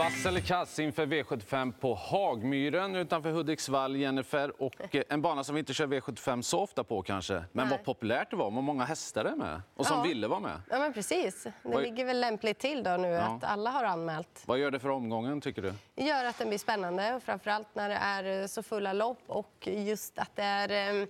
Vass 0.00 0.26
eller 0.26 0.40
kass 0.40 0.78
inför 0.78 1.06
V75 1.06 1.72
på 1.80 1.94
Hagmyren 1.94 2.96
utanför 2.96 3.30
Hudiksvall, 3.30 3.96
Jennifer. 3.96 4.62
Och 4.62 4.94
eh, 4.94 5.02
en 5.08 5.22
bana 5.22 5.44
som 5.44 5.54
vi 5.54 5.58
inte 5.58 5.74
kör 5.74 5.86
V75 5.86 6.42
så 6.42 6.60
ofta 6.60 6.84
på 6.84 7.02
kanske. 7.02 7.34
Men 7.34 7.46
Nej. 7.52 7.66
vad 7.70 7.84
populärt 7.84 8.30
det 8.30 8.36
var, 8.36 8.50
vad 8.50 8.64
många 8.64 8.84
hästar 8.84 9.24
det 9.24 9.30
är 9.30 9.36
med 9.36 9.62
och 9.76 9.86
som 9.86 9.96
Ja. 9.96 10.02
ville 10.02 10.28
vara 10.28 10.40
med. 10.40 10.62
Ja, 10.70 10.78
men 10.78 10.92
precis. 10.92 11.42
Det 11.44 11.52
Vad- 11.62 11.82
ligger 11.82 12.04
väl 12.04 12.20
lämpligt 12.20 12.58
till 12.58 12.82
då 12.82 12.90
nu 12.90 13.08
Ja. 13.08 13.20
att 13.20 13.44
alla 13.44 13.70
har 13.70 13.84
anmält. 13.84 14.42
Vad 14.46 14.58
gör 14.58 14.70
det 14.70 14.78
för 14.78 14.88
omgången 14.88 15.40
tycker 15.40 15.62
du? 15.62 15.72
Det 15.94 16.04
gör 16.04 16.24
att 16.24 16.38
den 16.38 16.48
blir 16.48 16.58
spännande, 16.58 17.14
och 17.14 17.22
framförallt 17.22 17.74
när 17.74 17.88
det 17.88 17.94
är 17.94 18.40
eh, 18.40 18.46
så 18.46 18.62
fulla 18.62 18.92
lopp 18.92 19.22
och 19.26 19.68
just 19.68 20.18
att 20.18 20.36
det 20.36 20.42
är 20.42 21.00
eh, 21.02 21.06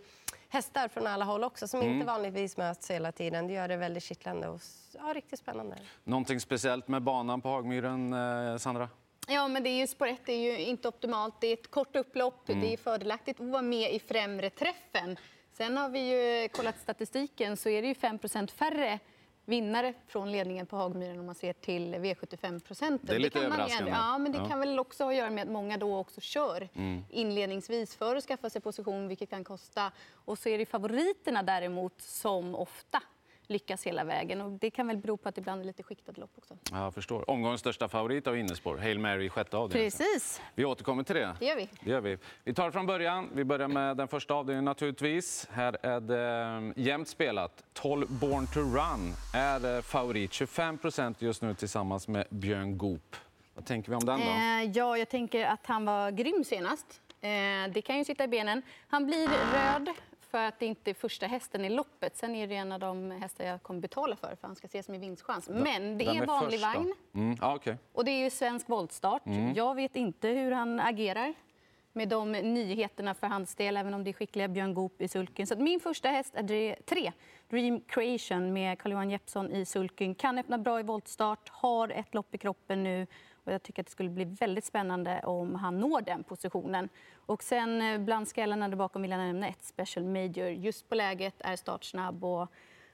hästar 0.51 0.89
från 0.89 1.07
alla 1.07 1.25
håll 1.25 1.45
också 1.45 1.69
som 1.69 1.81
Mm. 1.81 1.93
inte 1.95 2.07
vanligtvis 2.07 2.57
möts 2.57 2.91
hela 2.91 3.13
tiden. 3.13 3.47
Det 3.47 3.53
gör 3.53 3.69
det 3.69 3.77
väldigt 3.77 4.03
kittlande 4.03 4.49
och 4.49 4.61
ja, 4.95 5.13
riktigt 5.15 5.39
spännande. 5.39 5.77
Någonting 6.05 6.41
speciellt 6.41 6.89
med 6.89 7.03
banan 7.03 7.41
på 7.41 7.49
Hagmyren, 7.49 8.13
eh, 8.13 8.57
Sandra? 8.57 8.89
Ja, 9.29 9.49
men 9.49 9.63
det 9.63 9.71
är 9.71 9.79
ju 9.79 9.87
spår 9.87 10.07
ett 10.07 10.29
är 10.29 10.33
ju 10.35 10.59
inte 10.59 10.89
optimalt. 10.89 11.35
Det 11.41 11.47
är 11.47 11.53
ett 11.53 11.71
kort 11.71 11.97
upplopp. 11.97 12.49
Mm. 12.49 12.61
Det 12.61 12.73
är 12.73 12.77
fördelaktigt 12.77 13.41
att 13.41 13.47
vara 13.47 13.63
med 13.63 13.93
i 13.95 13.99
främre 13.99 14.51
träffen. 14.51 15.17
Sen 15.53 15.77
har 15.77 15.89
vi 15.89 16.01
ju 16.43 16.49
kollat 16.49 16.79
statistiken 16.81 17.57
så 17.57 17.69
är 17.69 17.83
det 17.83 17.89
ju 17.89 17.95
5% 17.95 18.51
färre 18.51 18.99
vinnare 19.45 19.95
från 20.07 20.33
ledningen 20.33 20.67
på 20.67 20.77
Hagmyren 20.77 21.19
om 21.21 21.27
man 21.27 21.35
ser 21.35 21.53
till 21.53 21.95
V75-procenten. 21.95 23.07
Det 23.07 23.15
är 23.15 23.19
lite 23.19 23.31
kan 23.41 23.49
man 23.49 23.51
ju 23.51 23.55
överraskande. 23.55 23.91
ändå- 23.91 24.03
Ja, 24.05 24.19
men 24.19 24.33
det 24.33 24.39
Ja. 24.39 24.49
kan 24.49 24.61
väl 24.61 24.79
också 24.79 25.05
ha 25.05 25.11
att 25.11 25.17
göra 25.17 25.31
med 25.31 25.43
att 25.43 25.51
många 25.51 25.77
då 25.79 25.97
också 25.99 26.21
kör 26.21 26.69
Mm. 26.75 27.05
inledningsvis 27.11 27.97
för 27.97 28.17
att 28.17 28.25
skaffa 28.25 28.51
sig 28.51 28.61
position, 28.61 29.09
vilket 29.09 29.31
kan 29.31 29.45
kosta. 29.45 29.93
Och 30.13 30.39
så 30.39 30.49
är 30.49 30.59
det 30.59 30.67
favoriterna 30.67 31.43
däremot 31.43 32.01
som 32.03 32.55
ofta 32.55 33.03
lyckas 33.51 33.87
hela 33.87 34.05
vägen. 34.05 34.41
Och 34.41 34.51
det 34.51 34.71
kan 34.71 34.87
väl 34.87 34.97
bero 34.97 35.17
på 35.17 35.29
att 35.29 35.35
det 35.35 35.41
ibland 35.41 35.61
är 35.61 35.65
lite 35.65 35.83
skiktade 35.83 36.21
lopp 36.21 36.31
också. 36.37 36.57
Ja, 36.73 36.91
förstår. 36.91 37.31
Omgångens 37.31 37.61
största 37.61 37.89
favorit 37.89 38.27
av 38.27 38.39
innespår, 38.39 38.77
Hail 38.77 38.99
Mary 38.99 39.29
sjätte 39.29 39.57
avdelningen. 39.57 39.91
Precis. 39.91 40.41
Vi 40.55 40.65
återkommer 40.65 41.03
till 41.03 41.15
det. 41.15 41.37
Det 41.39 41.47
gör 41.47 41.57
vi. 41.57 41.69
Det 41.81 41.91
gör 41.91 42.01
vi. 42.01 42.19
Vi 42.45 42.55
tar 42.55 42.67
det 42.67 42.73
från 42.73 42.87
början. 42.87 43.29
Vi 43.35 43.45
börjar 43.45 43.69
med 43.69 43.97
den 43.97 44.09
första 44.09 44.35
avdelningen 44.35 44.65
naturligtvis. 44.65 45.49
Här 45.53 45.77
är 45.83 46.01
det 46.01 46.73
eh, 46.77 46.85
jämnt 46.85 47.09
spelat. 47.09 47.65
12 47.73 48.07
Born 48.11 48.47
to 48.47 48.61
Run 48.61 49.15
är 49.35 49.77
eh, 49.77 49.83
favorit. 49.83 50.33
25 50.33 50.79
procent 50.79 51.23
just 51.23 51.43
nu 51.43 51.55
tillsammans 51.55 52.09
med 52.09 52.27
Björn 52.31 52.79
Goop. 52.79 53.17
Vad 53.55 53.67
tänker 53.67 53.91
vi 53.91 53.97
om 53.97 54.05
den 54.05 54.21
då? 54.21 54.27
Eh, 54.27 54.71
ja, 54.79 54.99
jag 54.99 55.09
tänker 55.09 55.45
att 55.45 55.67
han 55.67 55.85
var 55.85 56.11
grym 56.11 56.45
senast. 56.45 57.01
Eh, 57.21 57.29
det 57.73 57.83
kan 57.83 57.99
ju 57.99 58.05
sitta 58.05 58.25
i 58.25 58.29
benen. 58.29 58.63
Han 58.89 59.07
blir 59.07 59.29
röd 59.29 59.91
för 60.31 60.45
att 60.45 60.59
det 60.59 60.67
inte 60.67 60.91
är 60.91 60.95
första 60.95 61.27
hästen 61.27 61.65
i 61.65 61.71
loppet. 61.71 62.17
Sen 62.17 62.35
är 62.35 62.47
det 62.47 62.55
en 62.55 62.73
av 62.73 62.81
de 62.81 63.11
hästar 63.11 63.45
jag 63.45 63.63
kommer 63.63 63.81
betala 63.81 64.17
för, 64.17 64.37
för 64.41 64.47
han 64.47 64.57
ska 64.57 64.67
ses 64.67 64.87
som 64.87 64.95
en 64.95 65.01
vinstchans. 65.01 65.49
Men 65.49 65.99
det 65.99 66.05
är 66.05 66.15
en 66.15 66.27
vanlig 66.27 66.61
först 66.61 66.75
vagn 66.75 66.95
Mm, 67.15 67.37
ja, 67.41 67.55
okej. 67.57 67.77
och 67.93 68.05
det 68.05 68.11
är 68.11 68.25
ju 68.25 68.31
svensk 68.31 68.69
voltstart. 68.69 69.27
Mm. 69.27 69.55
Jag 69.55 69.75
vet 69.75 69.97
inte 69.97 70.29
hur 70.29 70.51
han 70.53 70.81
agerar 70.81 71.35
med 71.93 72.09
de 72.09 72.33
nyheterna 72.33 73.15
för 73.15 73.27
hans 73.27 73.55
del, 73.55 73.77
även 73.77 73.95
om 73.95 74.05
det 74.05 74.11
är 74.11 74.13
skickliga 74.13 74.49
Björn 74.49 74.75
Goop 74.75 75.01
i 75.01 75.09
sulken. 75.09 75.47
Så 75.47 75.57
min 75.57 75.81
första 75.81 76.09
häst 76.09 76.35
är 76.35 76.75
tre, 76.83 77.13
Dream 77.49 77.81
Creation 77.81 78.53
med 78.53 78.79
Carl-Johan 78.79 79.11
Jeppsson 79.11 79.51
i 79.51 79.65
sulken. 79.65 80.15
Kan 80.15 80.39
öppna 80.39 80.59
bra 80.59 80.81
i 80.81 80.83
voltstart, 80.83 81.49
har 81.49 81.89
ett 81.89 82.15
lopp 82.15 82.35
i 82.35 82.39
kroppen 82.39 82.83
nu 82.83 83.07
och 83.51 83.55
jag 83.55 83.63
tycker 83.63 83.83
att 83.83 83.87
det 83.87 83.93
skulle 83.93 84.11
bli 84.11 84.25
väldigt 84.25 84.65
spännande 84.65 85.21
om 85.25 85.55
han 85.55 85.81
når 85.81 86.01
den 86.01 86.25
positionen. 86.25 86.89
Och 87.27 87.43
sen 87.43 87.83
eh, 87.83 87.99
bland 87.99 88.29
skallarna 88.29 88.69
där 88.69 88.77
bakom 88.77 89.03
vill 89.03 89.11
jag 89.11 89.19
nämna 89.19 89.49
ett 89.49 89.65
Special 89.65 90.07
Major. 90.07 90.49
Just 90.49 90.89
på 90.89 90.95
läget, 90.95 91.35
är 91.39 91.57
startsnabb 91.57 92.25
och 92.25 92.49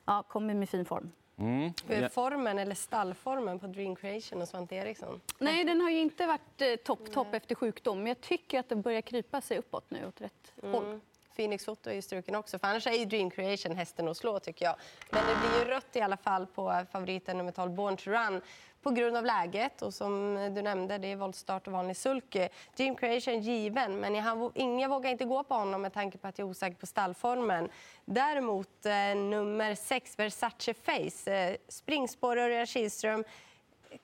ja, 0.04 0.22
kommer 0.22 0.54
med 0.54 0.68
fin 0.68 0.84
form. 0.84 1.12
Mm. 1.38 1.72
Hur 1.86 2.02
är 2.02 2.08
formen 2.08 2.58
eller 2.58 2.74
stallformen 2.74 3.58
på 3.58 3.66
Dream 3.66 3.96
Creation 3.96 4.42
och 4.42 4.48
Svante 4.48 4.74
Eriksson? 4.74 5.20
Nej, 5.38 5.64
den 5.64 5.80
har 5.80 5.90
ju 5.90 5.98
inte 5.98 6.26
varit 6.26 6.62
eh, 6.62 6.76
topp, 6.76 7.12
topp 7.12 7.34
efter 7.34 7.54
sjukdom. 7.54 7.98
Men 7.98 8.06
jag 8.06 8.20
tycker 8.20 8.60
att 8.60 8.68
den 8.68 8.82
börjar 8.82 9.00
krypa 9.00 9.40
sig 9.40 9.58
uppåt 9.58 9.90
nu 9.90 10.06
åt 10.06 10.20
rätt 10.20 10.52
håll. 10.62 10.84
Mm. 10.84 11.00
Phoenix 11.36 11.64
Foto 11.64 11.90
är 11.90 11.94
ju 11.94 12.02
struken 12.02 12.34
också, 12.34 12.58
för 12.58 12.68
annars 12.68 12.86
är 12.86 12.92
ju 12.92 13.04
Dream 13.04 13.30
Creation 13.30 13.76
hästen 13.76 14.08
att 14.08 14.16
slå 14.16 14.38
tycker 14.38 14.64
jag. 14.64 14.76
Men 15.10 15.22
det 15.26 15.48
blir 15.48 15.64
ju 15.64 15.74
rött 15.74 15.96
i 15.96 16.00
alla 16.00 16.16
fall 16.16 16.46
på 16.46 16.84
favoriten 16.92 17.38
nummer 17.38 17.52
12, 17.52 17.70
Born 17.70 17.96
to 17.96 18.10
Run, 18.10 18.40
på 18.86 18.92
grund 18.92 19.16
av 19.16 19.24
läget. 19.24 19.82
Och 19.82 19.94
som 19.94 20.34
du 20.54 20.62
nämnde, 20.62 20.98
det 20.98 21.12
är 21.12 21.16
voltstart 21.16 21.66
och 21.66 21.72
vanlig 21.72 21.96
sulke. 21.96 22.42
Eh, 22.42 22.50
Jim 22.76 22.96
Creation 22.96 23.40
given, 23.40 24.00
men 24.00 24.14
jag, 24.14 24.52
ingen 24.54 24.90
vågar 24.90 25.10
inte 25.10 25.24
gå 25.24 25.44
på 25.44 25.54
honom 25.54 25.82
med 25.82 25.92
tanke 25.92 26.18
på 26.18 26.28
att 26.28 26.38
jag 26.38 26.46
är 26.46 26.50
osäker 26.50 26.76
på 26.76 26.86
stallformen. 26.86 27.68
Däremot 28.04 28.86
eh, 28.86 28.92
nummer 29.16 29.74
6, 29.74 30.18
Versace 30.18 30.74
Face, 30.74 31.32
eh, 31.32 31.56
springspår 31.68 32.36
Örjan 32.36 32.66
Kihlström 32.66 33.24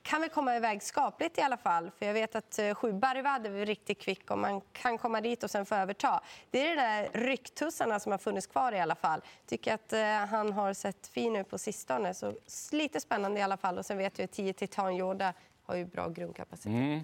kan 0.03 0.21
väl 0.21 0.31
komma 0.31 0.57
iväg 0.57 0.83
skapligt 0.83 1.39
i 1.39 1.41
alla 1.41 1.57
fall. 1.57 1.91
För 1.99 2.07
jag 2.07 2.15
vet 2.15 2.35
att 2.35 2.59
sju 2.75 2.93
Barvad 2.93 3.47
är 3.47 3.67
riktigt 3.67 4.01
kvick 4.01 4.31
om 4.31 4.41
man 4.41 4.61
kan 4.61 4.99
komma 4.99 5.21
dit 5.21 5.43
och 5.43 5.51
sen 5.51 5.67
få 5.67 5.75
överta. 5.75 6.21
Det 6.51 6.67
är 6.67 6.77
de 6.77 6.83
där 6.83 7.11
rycktussarna 7.27 8.01
som 8.01 8.13
har 8.13 8.19
funnits 8.19 8.47
kvar 8.47 8.73
i 8.73 8.81
alla 8.81 8.95
fall. 8.95 9.21
Tycker 9.47 9.75
att 9.75 9.93
eh, 9.93 10.01
han 10.03 10.53
har 10.53 10.73
sett 10.73 11.07
fin 11.07 11.37
ut 11.37 11.51
på 11.51 11.59
sistone. 11.59 12.15
Så 12.15 12.35
lite 12.73 13.01
spännande 13.01 13.41
i 13.41 13.43
alla 13.43 13.57
fall. 13.57 13.79
Och 13.79 13.87
sen 13.87 13.99
vet 13.99 14.19
vi 14.19 14.25
att 14.25 14.33
10 14.33 14.53
Titan 14.53 14.97
Yoda 14.97 15.35
har 15.63 15.77
ju 15.77 15.85
bra 15.85 16.09
grundkapacitet. 16.09 16.73
Mm. 16.73 17.01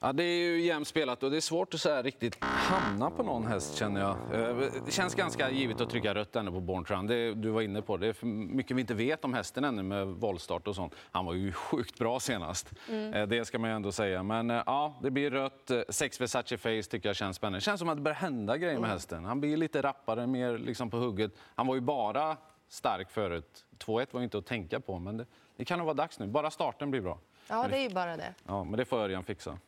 Ja, 0.00 0.12
det 0.12 0.22
är 0.24 0.38
ju 0.50 0.60
jämnt 0.60 0.88
spelat 0.88 1.22
och 1.22 1.30
det 1.30 1.36
är 1.36 1.40
svårt 1.40 1.74
att 1.74 1.80
så 1.80 2.02
riktigt 2.02 2.44
hamna 2.44 3.10
på 3.10 3.22
någon 3.22 3.46
häst 3.46 3.74
känner 3.76 4.00
jag. 4.00 4.16
Eh, 4.50 4.56
Det 4.84 4.90
känns 4.92 5.14
ganska 5.14 5.50
givet 5.50 5.80
att 5.80 5.90
trycka 5.90 6.14
rött 6.14 6.36
ännu 6.36 6.50
på 6.50 6.60
Born. 6.60 7.06
Det 7.06 7.34
du 7.34 7.50
var 7.50 7.62
inne 7.62 7.82
på. 7.82 7.96
Det 7.96 8.06
är 8.22 8.26
mycket 8.26 8.76
vi 8.76 8.80
inte 8.80 8.94
vet 8.94 9.24
om 9.24 9.34
hästen 9.34 9.64
ännu 9.64 9.82
med 9.82 10.06
voltstart 10.06 10.68
och 10.68 10.74
sånt. 10.74 10.94
Han 11.12 11.26
var 11.26 11.34
ju 11.34 11.52
sjukt 11.52 11.98
bra 11.98 12.20
senast. 12.20 12.72
Eh, 13.12 13.26
Det 13.26 13.44
ska 13.44 13.58
man 13.58 13.70
ju 13.70 13.76
ändå 13.76 13.92
säga. 13.92 14.22
Men 14.22 14.50
eh, 14.50 14.62
ja, 14.66 14.94
det 15.02 15.10
blir 15.10 15.30
rött. 15.30 15.70
Sex 15.88 16.20
Versace 16.20 16.58
Face 16.58 16.82
tycker 16.90 17.08
jag 17.08 17.16
känns 17.16 17.36
spännande. 17.36 17.56
Det 17.56 17.60
känns 17.62 17.78
som 17.78 17.88
att 17.88 17.96
det 17.96 18.02
börjar 18.02 18.16
hända 18.16 18.56
grejer 18.56 18.78
med 18.78 18.90
hästen. 18.90 19.24
Han 19.24 19.40
blir 19.40 19.56
lite 19.56 19.82
rappare, 19.82 20.26
mer 20.26 20.58
liksom 20.58 20.90
på 20.90 20.96
hugget. 20.96 21.32
Han 21.54 21.66
var 21.66 21.74
ju 21.74 21.80
bara 21.80 22.36
stark 22.68 23.10
förut. 23.10 23.64
2-1 23.78 24.06
var 24.10 24.22
inte 24.22 24.38
att 24.38 24.46
tänka 24.46 24.80
på, 24.80 24.98
men 24.98 25.16
det, 25.16 25.26
det 25.56 25.64
kan 25.64 25.78
nog 25.78 25.84
vara 25.86 25.94
dags 25.94 26.18
nu. 26.18 26.26
Bara 26.26 26.50
starten 26.50 26.90
blir 26.90 27.00
bra. 27.00 27.18
Ja, 27.48 27.66
det 27.70 27.76
är 27.76 27.82
ju 27.82 27.90
bara 27.94 28.16
det. 28.16 28.34
Ja, 28.46 28.64
men 28.64 28.78
det 28.78 28.84
får 28.84 28.98
Örjan 28.98 29.24
fixa. 29.24 29.58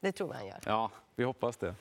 Det 0.00 0.12
tror 0.12 0.30
jag 0.30 0.36
han 0.36 0.46
gör. 0.46 0.58
Ja, 0.66 0.90
vi 1.16 1.24
hoppas 1.24 1.56
det. 1.56 1.74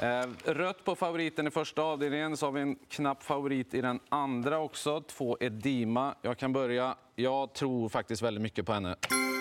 Eh, 0.00 0.26
rött 0.44 0.84
på 0.84 0.94
favoriten 0.94 1.46
i 1.46 1.50
första 1.50 1.82
avdelningen, 1.82 2.36
så 2.36 2.46
har 2.46 2.52
vi 2.52 2.60
en 2.60 2.76
knapp 2.88 3.22
favorit 3.22 3.74
i 3.74 3.80
den 3.80 4.00
andra 4.08 4.58
också. 4.58 5.00
Två 5.00 5.36
Edima. 5.40 6.14
Jag 6.22 6.38
kan 6.38 6.52
börja. 6.52 6.96
Jag 7.14 7.52
tror 7.52 7.88
faktiskt 7.88 8.22
väldigt 8.22 8.42
mycket 8.42 8.66
på 8.66 8.72
henne. 8.72 8.96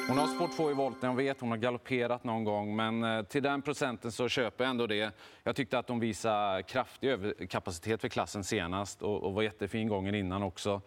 Hon 0.08 0.18
har 0.18 0.28
spår 0.28 0.50
två 0.56 0.72
i 0.72 0.74
volten, 0.74 1.10
jag 1.10 1.18
vet 1.18 1.42
hon 1.42 1.50
har 1.50 1.58
galopperat 1.58 2.24
någon 2.24 2.44
gång, 2.44 2.76
men 2.76 3.04
eh, 3.04 3.24
till 3.24 3.44
den 3.44 3.62
procenten 3.62 4.12
så 4.12 4.30
köper 4.30 4.64
jag 4.64 4.72
ändå 4.72 4.88
det. 4.88 5.16
Jag 5.44 5.56
tyckte 5.56 5.80
att 5.80 5.90
hon 5.90 6.00
visade 6.00 6.64
kraftig 6.64 7.10
överkapacitet 7.10 8.02
för 8.02 8.10
klassen 8.10 8.44
senast 8.44 9.02
och, 9.02 9.24
och 9.24 9.34
var 9.34 9.42
jättefin 9.42 9.88
gången 9.88 10.16
innan 10.16 10.44
också. 10.44 10.82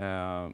Uh, 0.00 0.06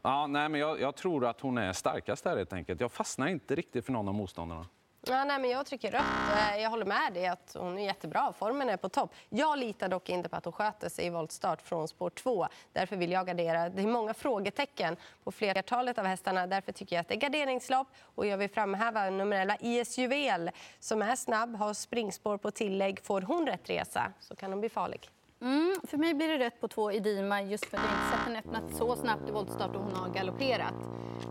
ja, 0.02 0.26
nej, 0.26 0.48
men 0.48 0.60
jag, 0.60 0.80
jag 0.80 0.96
tror 0.96 1.26
att 1.26 1.40
hon 1.40 1.58
är 1.58 1.72
starkast 1.72 2.24
där 2.24 2.36
helt 2.36 2.52
enkelt. 2.52 2.80
Jag 2.80 2.92
fastnar 2.92 3.26
inte 3.26 3.54
riktigt 3.54 3.86
för 3.86 3.92
någon 3.92 4.08
av 4.08 4.14
motståndarna. 4.14 4.66
Ja, 5.08 5.24
nej, 5.24 5.38
men 5.38 5.50
jag 5.50 5.66
trycker 5.66 5.90
rött. 5.90 6.02
Eh, 6.36 6.62
jag 6.62 6.70
håller 6.70 6.84
med 6.84 7.12
dig 7.12 7.26
att 7.26 7.56
hon 7.58 7.78
är 7.78 7.84
jättebra. 7.84 8.32
Formen 8.38 8.68
är 8.68 8.76
på 8.76 8.88
topp. 8.88 9.14
Jag 9.28 9.58
litar 9.58 9.88
dock 9.88 10.08
inte 10.08 10.28
på 10.28 10.36
att 10.36 10.44
hon 10.44 10.52
sköter 10.52 10.88
sig 10.88 11.06
i 11.06 11.10
voltstart 11.10 11.62
från 11.62 11.88
spår 11.88 12.10
2. 12.10 12.46
Därför 12.72 12.96
vill 12.96 13.12
jag 13.12 13.26
gardera. 13.26 13.68
Det 13.68 13.82
är 13.82 13.86
många 13.86 14.14
frågetecken 14.14 14.96
på 15.24 15.32
flertalet 15.32 15.98
av 15.98 16.04
hästarna. 16.04 16.46
Därför 16.46 16.72
tycker 16.72 16.96
jag 16.96 17.00
att 17.00 17.08
det 17.08 17.14
är 17.14 17.20
garderingslopp. 17.20 17.88
Och 18.14 18.26
jag 18.26 18.38
vill 18.38 18.50
framhäva 18.50 19.10
nummer 19.10 19.40
11, 19.40 19.56
IS 19.60 19.98
Juvel, 19.98 20.50
som 20.80 21.02
är 21.02 21.16
snabb, 21.16 21.56
har 21.56 21.74
springspår 21.74 22.36
på 22.36 22.50
tillägg. 22.50 23.00
Får 23.04 23.20
hon 23.20 23.46
rätt 23.46 23.70
resa 23.70 24.12
så 24.20 24.36
kan 24.36 24.52
hon 24.52 24.60
bli 24.60 24.68
farlig. 24.68 25.10
Mm, 25.40 25.80
för 25.88 25.96
mig 25.98 26.14
blir 26.14 26.28
det 26.28 26.38
rätt 26.38 26.60
på 26.60 26.68
två 26.68 26.92
i 26.92 27.00
Dima 27.00 27.42
just 27.42 27.64
för 27.64 27.76
att 27.76 27.82
jag 27.84 27.92
inte 27.92 28.16
sett 28.16 28.26
henne 28.26 28.38
öppnat 28.38 28.78
så 28.78 28.96
snabbt 28.96 29.28
i 29.28 29.32
voltstart 29.32 29.76
och 29.76 29.82
hon 29.82 29.94
har 29.94 30.08
galopperat. 30.08 30.74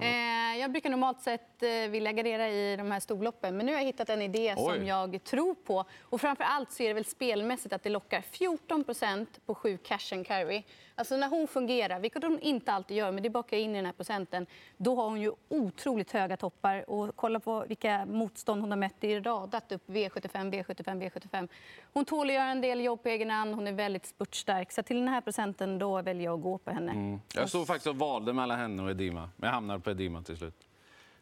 Eh, 0.01 0.24
jag 0.65 0.71
brukar 0.71 0.89
normalt 0.89 1.21
sett 1.21 1.63
eh, 1.63 1.69
vilja 1.69 2.11
gardera 2.11 2.49
i 2.49 2.75
de 2.77 2.91
här 2.91 2.99
storloppen 2.99 3.57
men 3.57 3.65
nu 3.65 3.71
har 3.71 3.79
jag 3.79 3.85
hittat 3.85 4.09
en 4.09 4.21
idé 4.21 4.55
Oj. 4.57 4.75
som 4.75 4.85
jag 4.85 5.23
tror 5.23 5.55
på. 5.55 5.85
Och 6.01 6.21
framför 6.21 6.43
allt 6.43 6.71
så 6.71 6.83
är 6.83 6.87
det 6.87 6.93
väl 6.93 7.05
spelmässigt 7.05 7.73
att 7.73 7.83
det 7.83 7.89
lockar 7.89 8.21
14% 8.21 9.27
på 9.45 9.55
sju 9.55 9.77
cash 9.77 10.13
and 10.13 10.27
carry. 10.27 10.63
Alltså 10.97 11.17
när 11.17 11.29
hon 11.29 11.47
fungerar, 11.47 11.99
vilket 11.99 12.23
hon 12.23 12.39
inte 12.39 12.71
alltid 12.71 12.97
gör, 12.97 13.11
men 13.11 13.23
det 13.23 13.29
bakar 13.29 13.57
in 13.57 13.71
i 13.71 13.75
den 13.75 13.85
här 13.85 13.93
procenten, 13.93 14.45
då 14.77 14.95
har 14.95 15.03
hon 15.03 15.21
ju 15.21 15.31
otroligt 15.49 16.11
höga 16.11 16.37
toppar. 16.37 16.89
Och 16.89 17.15
kolla 17.15 17.39
på 17.39 17.65
vilka 17.67 18.05
motstånd 18.05 18.61
hon 18.61 18.71
har 18.71 18.77
mött. 18.77 18.95
Det 18.99 19.13
är 19.13 19.21
radat 19.21 19.71
upp 19.71 19.89
V75, 19.89 20.51
V75, 20.51 21.09
V75. 21.09 21.47
Hon 21.93 22.05
tål 22.05 22.27
att 22.27 22.33
göra 22.33 22.49
en 22.49 22.61
del 22.61 22.81
jobb 22.81 23.03
på 23.03 23.09
egen 23.09 23.29
hand, 23.29 23.55
hon 23.55 23.67
är 23.67 23.71
väldigt 23.71 24.05
spurtstark. 24.05 24.71
Så 24.71 24.83
till 24.83 24.97
den 24.97 25.07
här 25.07 25.21
procenten 25.21 25.79
då 25.79 26.01
väljer 26.01 26.25
jag 26.25 26.33
att 26.33 26.43
gå 26.43 26.57
på 26.57 26.71
henne. 26.71 26.91
Mm. 26.91 27.19
Jag 27.33 27.49
stod 27.49 27.67
faktiskt 27.67 27.87
och 27.87 27.95
valde 27.95 28.33
mellan 28.33 28.59
henne 28.59 28.83
och 28.83 28.89
Edima, 28.89 29.29
men 29.35 29.47
jag 29.47 29.53
hamnade 29.53 29.79
på 29.79 29.91
Edima 29.91 30.23
till 30.23 30.37
slut. 30.37 30.54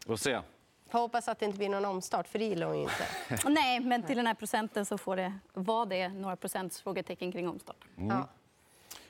Vi 0.06 0.08
får 0.08 0.16
se. 0.16 0.42
Får 0.90 1.00
hoppas 1.00 1.28
att 1.28 1.40
det 1.40 1.46
inte 1.46 1.58
blir 1.58 1.70
någon 1.70 1.86
omstart, 1.86 2.28
för 2.28 2.40
det 2.40 2.46
gillar 2.46 2.68
hon 2.68 2.78
ju 2.78 2.84
inte. 2.84 3.08
Nej, 3.50 3.80
men 3.80 4.04
till 4.04 4.18
den 4.18 4.28
här 4.28 4.34
procenten 4.34 4.86
så 4.86 4.98
får 4.98 5.16
det 5.16 5.34
vara 5.54 5.86
det 5.86 6.08
några 6.10 6.36
procents 6.36 6.82
frågetecken 6.82 7.32
kring 7.32 7.48
omstart. 7.50 7.86
Ja. 7.96 8.28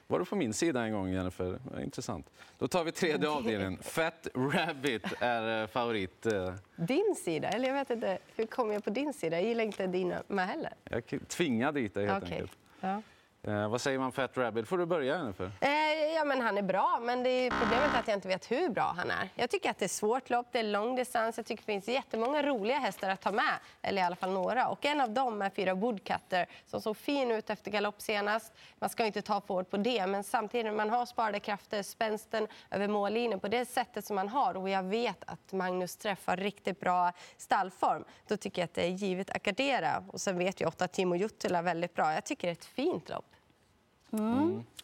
var 0.07 0.19
du 0.19 0.25
på 0.25 0.35
min 0.35 0.53
sida 0.53 0.83
en 0.83 0.93
gång, 0.93 1.09
Jennifer. 1.09 1.59
Intressant. 1.83 2.29
Då 2.57 2.67
tar 2.67 2.83
vi 2.83 2.91
tredje 2.91 3.29
avdelningen. 3.29 3.77
Fat 3.81 4.27
Rabbit 4.33 5.05
är 5.19 5.61
eh, 5.61 5.67
favorit. 5.67 6.25
Eh. 6.25 6.53
Din 6.75 7.15
sida? 7.23 7.49
Eller 7.49 7.67
jag 7.67 7.75
vet 7.75 7.89
inte, 7.89 8.17
hur 8.35 8.45
kom 8.45 8.71
jag 8.71 8.83
på 8.83 8.89
din 8.89 9.13
sida? 9.13 9.39
Jag 9.39 9.47
gillar 9.47 9.63
inte 9.63 9.87
dina 9.87 10.23
med 10.27 10.47
heller. 10.47 10.73
Jag 10.83 11.27
tvingade 11.27 11.79
dit 11.79 11.93
dig 11.93 12.07
helt 12.07 12.23
Okej. 12.23 12.33
enkelt. 12.33 12.57
Ja. 12.79 13.01
Eh, 13.47 13.67
vad 13.67 13.81
säger 13.81 13.99
man 13.99 14.11
Fat 14.11 14.37
Rabbit? 14.37 14.67
får 14.67 14.77
du 14.77 14.85
börja 14.85 15.17
Jennifer. 15.17 15.51
Eh, 15.61 15.69
ja, 16.15 16.23
men 16.25 16.41
han 16.41 16.57
är 16.57 16.61
bra, 16.61 16.99
men 17.01 17.23
det 17.23 17.29
är 17.29 17.51
problemet 17.61 17.93
är 17.95 17.99
att 17.99 18.07
jag 18.07 18.17
inte 18.17 18.27
vet 18.27 18.51
hur 18.51 18.69
bra 18.69 18.93
han 18.97 19.11
är. 19.11 19.29
Jag 19.35 19.49
tycker 19.49 19.69
att 19.69 19.79
det 19.79 19.85
är 19.85 19.89
svårt 19.89 20.29
lopp, 20.29 20.47
det 20.51 20.59
är 20.59 20.63
lång 20.63 20.95
distans. 20.95 21.37
Jag 21.37 21.45
tycker 21.45 21.63
det 21.63 21.73
finns 21.73 21.87
jättemånga 21.87 22.43
roliga 22.43 22.77
hästar 22.77 23.09
att 23.09 23.21
ta 23.21 23.31
med, 23.31 23.53
eller 23.81 24.01
i 24.01 24.05
alla 24.05 24.15
fall 24.15 24.31
några. 24.31 24.67
Och 24.67 24.85
en 24.85 25.01
av 25.01 25.09
dem 25.09 25.41
är 25.41 25.49
fyra 25.49 25.73
Woodcutter 25.73 26.45
som 26.65 26.81
såg 26.81 26.97
fin 26.97 27.31
ut 27.31 27.49
efter 27.49 27.71
galopp 27.71 28.01
senast. 28.01 28.53
Man 28.79 28.89
ska 28.89 29.05
inte 29.05 29.21
ta 29.21 29.41
på 29.41 29.63
på 29.63 29.77
det, 29.77 30.07
men 30.07 30.23
samtidigt 30.23 30.65
när 30.65 30.73
man 30.73 30.89
har 30.89 31.05
sparade 31.05 31.39
krafter, 31.39 31.83
spänsten 31.83 32.47
över 32.71 32.87
mållinjen 32.87 33.39
på 33.39 33.47
det 33.47 33.65
sättet 33.65 34.05
som 34.05 34.15
man 34.15 34.29
har 34.29 34.57
och 34.57 34.69
jag 34.69 34.83
vet 34.83 35.23
att 35.27 35.51
Magnus 35.51 35.97
träffar 35.97 36.37
riktigt 36.37 36.79
bra 36.79 37.11
stallform, 37.37 38.03
då 38.27 38.37
tycker 38.37 38.61
jag 38.61 38.65
att 38.65 38.73
det 38.73 38.83
är 38.83 38.89
givet 38.89 39.29
att 39.29 39.43
gardera. 39.43 40.03
Och 40.07 40.21
sen 40.21 40.37
vet 40.37 40.61
jag 40.61 40.73
att 40.77 40.93
Timo 40.93 41.15
Juttila 41.15 41.57
är 41.57 41.63
väldigt 41.63 41.93
bra. 41.93 42.13
Jag 42.13 42.25
tycker 42.25 42.47
det 42.47 42.51
är 42.51 42.55
ett 42.55 42.65
fint 42.65 43.09
lopp. 43.09 43.25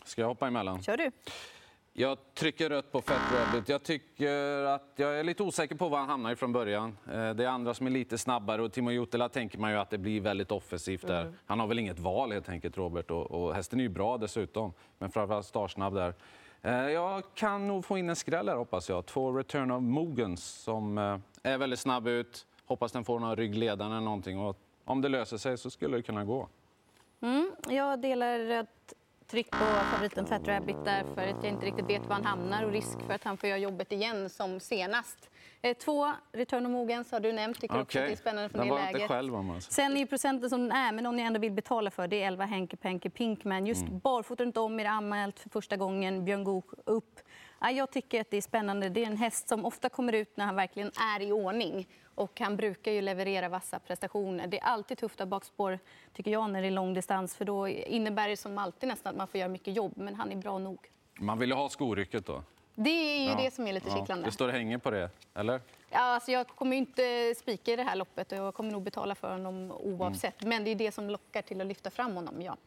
Ska 0.05 0.21
jag 0.21 0.27
hoppa 0.27 0.47
emellan? 0.47 0.83
Kör 0.83 0.97
du. 0.97 1.11
Jag 1.93 2.17
trycker 2.33 2.69
rött 2.69 2.91
på 2.91 3.01
Fat 3.01 3.21
Rabbit. 3.33 3.69
Jag 3.69 3.83
tycker 3.83 4.63
att 4.63 4.93
jag 4.95 5.19
är 5.19 5.23
lite 5.23 5.43
osäker 5.43 5.75
på 5.75 5.89
var 5.89 5.97
han 5.99 6.09
hamnar 6.09 6.31
ifrån 6.31 6.51
början. 6.51 6.97
Eh, 7.11 7.29
Det 7.33 7.43
är 7.43 7.47
andra 7.47 7.73
som 7.73 7.87
är 7.87 7.91
lite 7.91 8.17
snabbare 8.17 8.61
och 8.61 8.71
Timo 8.73 8.91
Juttila 8.91 9.29
tänker 9.29 9.57
man 9.59 9.71
ju 9.71 9.77
att 9.77 9.89
det 9.89 9.97
blir 9.97 10.21
väldigt 10.21 10.51
offensivt 10.51 11.07
där. 11.07 11.33
Han 11.45 11.59
har 11.59 11.67
väl 11.67 11.79
inget 11.79 11.99
val 11.99 12.31
helt 12.31 12.49
enkelt, 12.49 12.77
Robert. 12.77 13.11
Och, 13.11 13.31
och 13.31 13.55
hästen 13.55 13.79
är 13.79 13.83
ju 13.83 13.89
bra 13.89 14.17
dessutom, 14.17 14.73
men 14.97 15.11
framförallt 15.11 15.45
startsnabb 15.45 15.93
där. 15.93 16.13
Eh, 16.61 16.73
Jag 16.73 17.23
kan 17.33 17.67
nog 17.67 17.85
få 17.85 17.97
in 17.97 18.09
en 18.09 18.15
skräll 18.15 18.49
här 18.49 18.55
hoppas 18.55 18.89
jag. 18.89 19.05
Två 19.05 19.31
Return 19.31 19.71
of 19.71 19.81
Mogens 19.83 20.43
som 20.45 20.97
eh, 20.97 21.17
är 21.43 21.57
väldigt 21.57 21.79
snabb 21.79 22.07
ut. 22.07 22.45
Hoppas 22.65 22.91
den 22.91 23.05
får 23.05 23.19
några 23.19 23.35
ryggledaren 23.35 23.91
eller 23.91 24.01
någonting. 24.01 24.39
Och 24.39 24.57
om 24.85 25.01
det 25.01 25.09
löser 25.09 25.37
sig 25.37 25.57
så 25.57 25.69
skulle 25.69 25.97
det 25.97 26.03
kunna 26.03 26.25
gå. 26.25 26.47
Mm, 27.21 27.51
jag 27.69 28.01
delar 28.01 28.39
rött 28.39 28.93
tryck 29.31 29.51
på 29.51 29.57
favoriten 29.57 30.25
Fat 30.25 30.47
Rabbit 30.47 30.85
där 30.85 31.03
för 31.15 31.21
att 31.27 31.43
jag 31.43 31.53
inte 31.53 31.65
riktigt 31.65 31.89
vet 31.89 32.05
var 32.05 32.15
han 32.15 32.25
hamnar 32.25 32.63
och 32.63 32.71
risk 32.71 33.01
för 33.07 33.13
att 33.13 33.23
han 33.23 33.37
får 33.37 33.49
göra 33.49 33.59
jobbet 33.59 33.91
igen 33.91 34.29
som 34.29 34.59
senast. 34.59 35.29
Eh, 35.61 35.77
Två, 35.77 36.11
Return 36.31 36.65
of 36.65 36.71
Mogens 36.71 37.11
har 37.11 37.19
du 37.19 37.31
nämnt. 37.33 37.61
Tycker 37.61 37.81
också 37.81 37.99
att 37.99 38.05
det 38.05 38.11
är 38.11 38.15
spännande 38.15 38.49
från 38.49 38.59
den 38.59 38.67
det 38.67 38.73
var 38.73 38.79
jag 38.79 38.87
inte 38.87 38.97
läget. 38.97 39.07
själv 39.11 39.35
om 39.35 39.49
alltså. 39.49 39.71
Sen 39.71 39.91
är 39.95 39.97
ju 39.99 40.05
procenten 40.07 40.49
som 40.49 40.61
den 40.61 40.71
är, 40.71 40.91
men 40.91 41.05
om 41.05 41.15
ni 41.15 41.21
ändå 41.21 41.39
vill 41.39 41.51
betala 41.51 41.91
för 41.91 42.07
det 42.07 42.23
är 42.23 42.27
11 42.27 42.45
Henke 42.45 42.77
Penke 42.77 43.09
Pinkman. 43.09 43.65
Just 43.67 43.81
Mm. 43.81 43.99
barfota 43.99 44.43
runt 44.43 44.57
om 44.57 44.79
är 44.79 44.83
det 44.83 44.89
anmält 44.89 45.39
för 45.39 45.49
första 45.49 45.77
gången. 45.77 46.25
Björn 46.25 46.43
Goop 46.43 46.65
upp. 46.85 47.19
Ja, 47.61 47.71
jag 47.71 47.91
tycker 47.91 48.21
att 48.21 48.29
det 48.31 48.37
är 48.37 48.41
spännande. 48.41 48.89
Det 48.89 49.03
är 49.03 49.07
en 49.07 49.17
häst 49.17 49.47
som 49.47 49.65
ofta 49.65 49.89
kommer 49.89 50.13
ut 50.13 50.37
när 50.37 50.45
han 50.45 50.55
verkligen 50.55 50.91
är 51.15 51.21
i 51.21 51.31
ordning. 51.31 51.87
Och 52.15 52.39
han 52.39 52.57
brukar 52.57 52.91
ju 52.91 53.01
leverera 53.01 53.49
vassa 53.49 53.79
prestationer. 53.79 54.47
Det 54.47 54.59
är 54.59 54.63
alltid 54.63 54.97
tufft 54.97 55.21
att 55.21 55.27
bakspår, 55.27 55.79
tycker 56.13 56.31
jag, 56.31 56.49
när 56.49 56.61
det 56.61 56.67
är 56.67 56.71
lång 56.71 56.93
distans. 56.93 57.35
För 57.35 57.45
då 57.45 57.67
innebär 57.67 58.29
det 58.29 58.37
som 58.37 58.57
alltid 58.57 58.89
nästan 58.89 59.09
att 59.11 59.17
man 59.17 59.27
får 59.27 59.39
göra 59.39 59.49
mycket 59.49 59.75
jobb. 59.75 59.93
Men 59.95 60.15
han 60.15 60.31
är 60.31 60.35
bra 60.35 60.57
nog. 60.59 60.79
Man 61.19 61.39
vill 61.39 61.49
ju 61.49 61.55
ha 61.55 61.69
skorycket 61.69 62.25
då. 62.25 62.43
Det 62.75 62.89
är 62.89 63.19
ju 63.23 63.29
Ja. 63.29 63.35
det 63.43 63.51
som 63.53 63.67
är 63.67 63.73
lite 63.73 63.89
Ja, 63.89 63.95
kittlande. 63.97 64.25
Det 64.25 64.31
står 64.31 64.49
hänger 64.49 64.77
på 64.77 64.91
det, 64.91 65.09
eller? 65.33 65.61
Ja, 65.89 65.99
alltså 65.99 66.31
jag 66.31 66.47
kommer 66.47 66.71
ju 66.71 66.77
inte 66.77 67.33
spika 67.37 67.73
i 67.73 67.75
det 67.75 67.83
här 67.83 67.95
loppet 67.95 68.31
och 68.31 68.37
jag 68.37 68.53
kommer 68.53 68.71
nog 68.71 68.81
betala 68.83 69.15
för 69.15 69.31
honom 69.31 69.71
oavsett. 69.71 70.41
Mm. 70.41 70.49
Men 70.49 70.63
det 70.63 70.71
är 70.71 70.75
det 70.75 70.91
som 70.91 71.09
lockar 71.09 71.41
till 71.41 71.61
att 71.61 71.67
lyfta 71.67 71.89
fram 71.89 72.15
honom, 72.15 72.41
ja. 72.41 72.57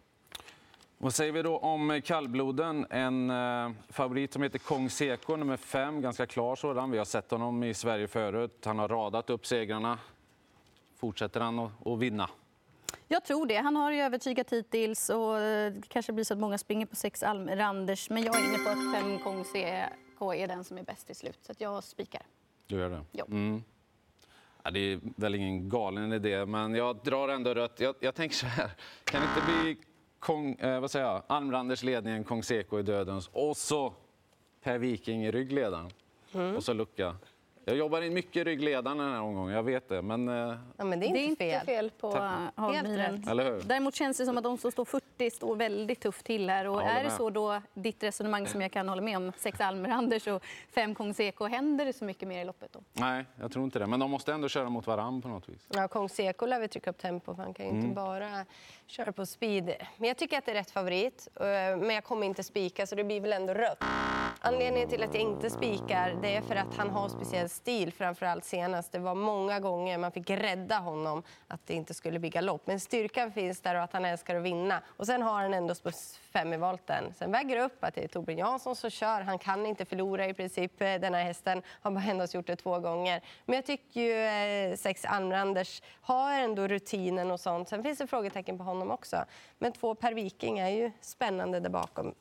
Vad 1.03 1.15
säger 1.15 1.33
vi 1.33 1.43
då 1.43 1.59
om 1.59 2.01
kallbloden? 2.05 2.87
En 2.91 3.31
eh, 3.31 3.71
favorit 3.89 4.33
som 4.33 4.43
heter 4.43 4.59
Kong 4.59 4.91
Seko, 4.91 5.37
nummer 5.37 5.57
fem, 5.57 6.01
ganska 6.01 6.27
klar 6.27 6.57
sådan. 6.57 6.91
Vi 6.91 6.99
har 6.99 7.05
sett 7.05 7.31
honom 7.31 7.65
i 7.65 7.75
Sverige 7.75 8.09
förut. 8.09 8.63
Han 8.65 8.79
har 8.79 8.89
radat 8.89 9.31
upp 9.31 9.47
segrarna. 9.47 9.99
Fortsätter 10.97 11.41
han 11.41 11.59
att, 11.59 11.99
vinna? 11.99 12.31
Jag 13.09 13.25
tror 13.25 13.47
det. 13.47 13.57
Han 13.57 13.77
har 13.77 13.93
ju 13.93 14.01
övertygat 14.01 14.53
hittills 14.53 15.11
och 15.11 15.41
eh, 15.41 15.73
det 15.73 15.89
kanske 15.89 16.13
blir 16.13 16.25
så 16.25 16.35
att 16.35 16.41
många 16.41 16.59
springer 16.59 16.87
på 16.87 16.97
sex 16.97 17.23
Alm-Randers. 17.23 18.11
Men 18.11 18.23
jag 18.23 18.41
är 18.41 18.49
inne 18.49 18.59
på 18.59 18.71
att 18.71 18.95
fem 18.95 19.19
Kong 19.19 19.45
CK 19.45 20.23
är 20.35 20.49
den 20.49 20.65
som 20.65 20.79
är 20.79 20.83
bäst 20.83 21.07
till 21.07 21.17
slut. 21.17 21.39
Så 21.43 21.53
jag 21.59 21.85
spikar. 21.85 22.23
Du 22.67 22.77
gör 22.77 22.91
det? 22.91 23.05
Ja. 23.13 23.25
Mm. 23.25 23.63
Ja, 24.63 24.71
det 24.71 24.81
är 24.81 25.01
väl 25.17 25.35
ingen 25.35 25.69
galen 25.69 26.13
idé, 26.13 26.47
men 26.47 26.75
jag 26.75 26.97
drar 26.97 27.29
ändå 27.29 27.55
rött. 27.55 27.81
Jag, 27.81 27.95
jag 28.01 28.15
tänker 28.15 28.37
så 28.37 28.47
här, 28.47 28.71
kan 29.05 29.21
det 29.21 29.27
inte 29.27 29.53
bli 29.53 29.77
Kong, 30.23 30.55
eh, 30.55 30.81
vad 30.81 30.91
säger 30.91 31.07
jag? 31.07 31.23
Almranders 31.27 31.83
ledningen, 31.83 32.25
Kong 32.25 32.43
Seko 32.43 32.79
i 32.79 32.83
dödens 32.83 33.31
och 33.33 33.57
så 33.57 33.93
Per 34.63 34.79
Viking 34.79 35.25
i 35.25 35.31
ryggledaren. 35.31 35.91
Mm. 36.35 36.57
Och 36.57 36.65
så 36.65 36.73
lucka. 36.73 37.17
Jag 37.65 37.77
jobbar 37.77 38.03
in 38.03 38.15
mycket 38.15 38.37
i 38.37 38.45
ryggledaren 38.45 38.99
den 38.99 39.13
här 39.13 39.21
omgången, 39.21 39.55
jag 39.55 39.63
vet 39.63 39.89
det. 39.89 40.03
Men 40.03 40.29
eh, 40.29 40.57
Ja, 40.77 40.85
men 40.85 41.01
det 41.01 41.07
är 41.07 41.13
Det 41.13 41.19
inte 41.19 41.45
är 41.45 41.47
inte 41.55 41.67
fel. 41.67 41.67
fel 41.67 41.91
på 41.91 42.17
eh, 42.17 42.33
Hagmyren. 42.55 43.25
hur? 43.29 43.63
Däremot 43.65 43.95
känns 43.95 44.19
det 44.19 44.25
som 44.25 44.39
att 44.39 44.45
de 44.45 44.59
som 44.59 44.73
står 44.73 44.85
40 44.85 45.31
står 45.31 45.57
väldigt 45.57 46.01
tufft 46.01 46.27
till 46.27 46.51
här. 46.51 46.67
Och 46.69 46.83
är 46.83 47.05
det 47.05 47.11
så 47.11 47.31
då, 47.31 47.63
ditt 47.75 48.03
resonemang 48.03 48.47
som 48.47 48.61
jag 48.63 48.73
kan 48.73 48.89
hålla 48.89 49.03
med 49.03 49.17
om, 49.17 49.33
sex 49.37 49.61
Almer-Randers 49.61 50.29
och 50.37 50.43
fem 50.75 50.95
Kong 50.95 51.15
CK, 51.15 51.41
händer 51.51 51.85
det 51.85 51.93
så 51.93 52.05
mycket 52.05 52.29
mer 52.29 52.43
i 52.43 52.45
loppet 52.45 52.73
då? 52.73 52.81
nej, 52.93 53.25
jag 53.41 53.53
tror 53.53 53.65
inte 53.65 53.79
det. 53.79 53.87
Men 53.87 54.01
de 54.01 54.11
måste 54.11 54.33
ändå 54.33 54.49
köra 54.49 54.69
mot 54.69 54.87
varann 54.87 55.23
på 55.23 55.29
något 55.29 55.49
vis. 55.49 55.69
Ja, 55.75 55.89
Kong 55.89 56.09
Seko 56.09 56.47
lär 56.47 56.61
vi 56.61 56.69
trycka 56.69 56.91
upp 56.91 56.99
tempo, 56.99 57.35
för 57.35 57.43
han 57.43 57.55
kan 57.55 57.67
ju 57.67 57.73
inte 57.73 57.95
bara 57.95 58.45
köra 58.87 59.13
på 59.13 59.27
speed. 59.27 59.73
Men 59.97 60.09
jag 60.09 60.17
tycker 60.17 60.39
att 60.39 60.45
det 60.47 60.51
är 60.53 60.55
rätt 60.57 60.71
favorit, 60.71 61.29
eh, 61.41 61.45
men 61.77 61.91
jag 61.91 62.05
kommer 62.05 62.27
inte 62.27 62.43
spika, 62.43 62.87
så 62.87 62.95
det 62.95 63.05
blir 63.05 63.21
väl 63.21 63.33
ändå 63.33 63.55
rött. 63.55 63.79
Anledningen 64.45 64.89
till 64.89 65.03
att 65.03 65.15
jag 65.15 65.23
inte 65.23 65.51
spikar 65.51 66.19
det 66.23 66.37
är 66.37 66.43
för 66.43 66.57
att 66.57 66.75
han 66.77 66.91
har 66.91 67.09
speciell 67.09 67.49
stil, 67.49 67.93
framförallt 67.93 68.45
senast. 68.45 68.93
Det 68.93 68.99
var 68.99 69.15
många 69.15 69.61
gånger 69.61 69.99
man 69.99 70.13
fick 70.13 70.31
rädda 70.31 70.79
honom 70.79 71.23
att 71.49 71.67
det 71.67 71.75
inte 71.75 71.95
skulle 71.95 72.19
bli 72.19 72.29
galopp. 72.29 72.67
Men 72.67 72.81
styrkan 72.81 73.33
finns 73.33 73.61
där 73.61 73.75
och 73.75 73.83
att 73.83 73.93
han 73.93 74.05
älskar 74.05 74.37
att 74.37 74.43
vinna. 74.43 74.83
Och 74.87 75.07
sen 75.07 75.23
har 75.23 75.43
han 75.43 75.55
ändå 75.55 75.75
spurs 75.75 76.17
fem 76.33 76.53
i 76.53 76.57
volten. 76.57 77.15
Sen 77.19 77.33
väger 77.33 77.57
det 77.57 77.63
upp 77.63 77.85
att 77.85 77.95
det 77.95 78.05
är 78.05 78.09
Torbjörn 78.09 78.39
Jansson 78.39 78.77
som 78.77 78.91
kör. 78.91 79.21
Han 79.21 79.39
kan 79.39 79.67
inte 79.67 79.85
förlora 79.85 80.27
i 80.27 80.35
princip 80.35 80.83
eh, 80.83 80.95
den 80.95 81.15
här 81.15 81.25
hästen. 81.25 81.63
Han 81.83 81.97
har 81.97 82.11
endast 82.11 82.35
gjort 82.35 82.47
det 82.47 82.57
två 82.57 82.79
gånger. 82.79 83.23
Men 83.45 83.55
jag 83.55 83.67
tycker 83.67 84.01
ju 84.01 84.23
eh, 84.71 84.77
sex 84.77 85.05
Almranders 85.05 85.83
har 86.01 86.33
ändå 86.33 86.67
rutinen 86.69 87.31
och 87.31 87.41
sånt. 87.41 87.69
Sen 87.69 87.83
finns 87.83 87.99
det 87.99 88.07
frågetecken 88.07 88.59
på 88.59 88.65
honom 88.65 88.91
också. 88.91 89.25
Men 89.59 89.73
två 89.73 89.95
Per 89.95 90.13
Viking 90.13 90.59
är 90.59 90.69
ju 90.69 90.91
spännande 91.01 91.61
där 91.61 91.71
bakom. 91.71 92.15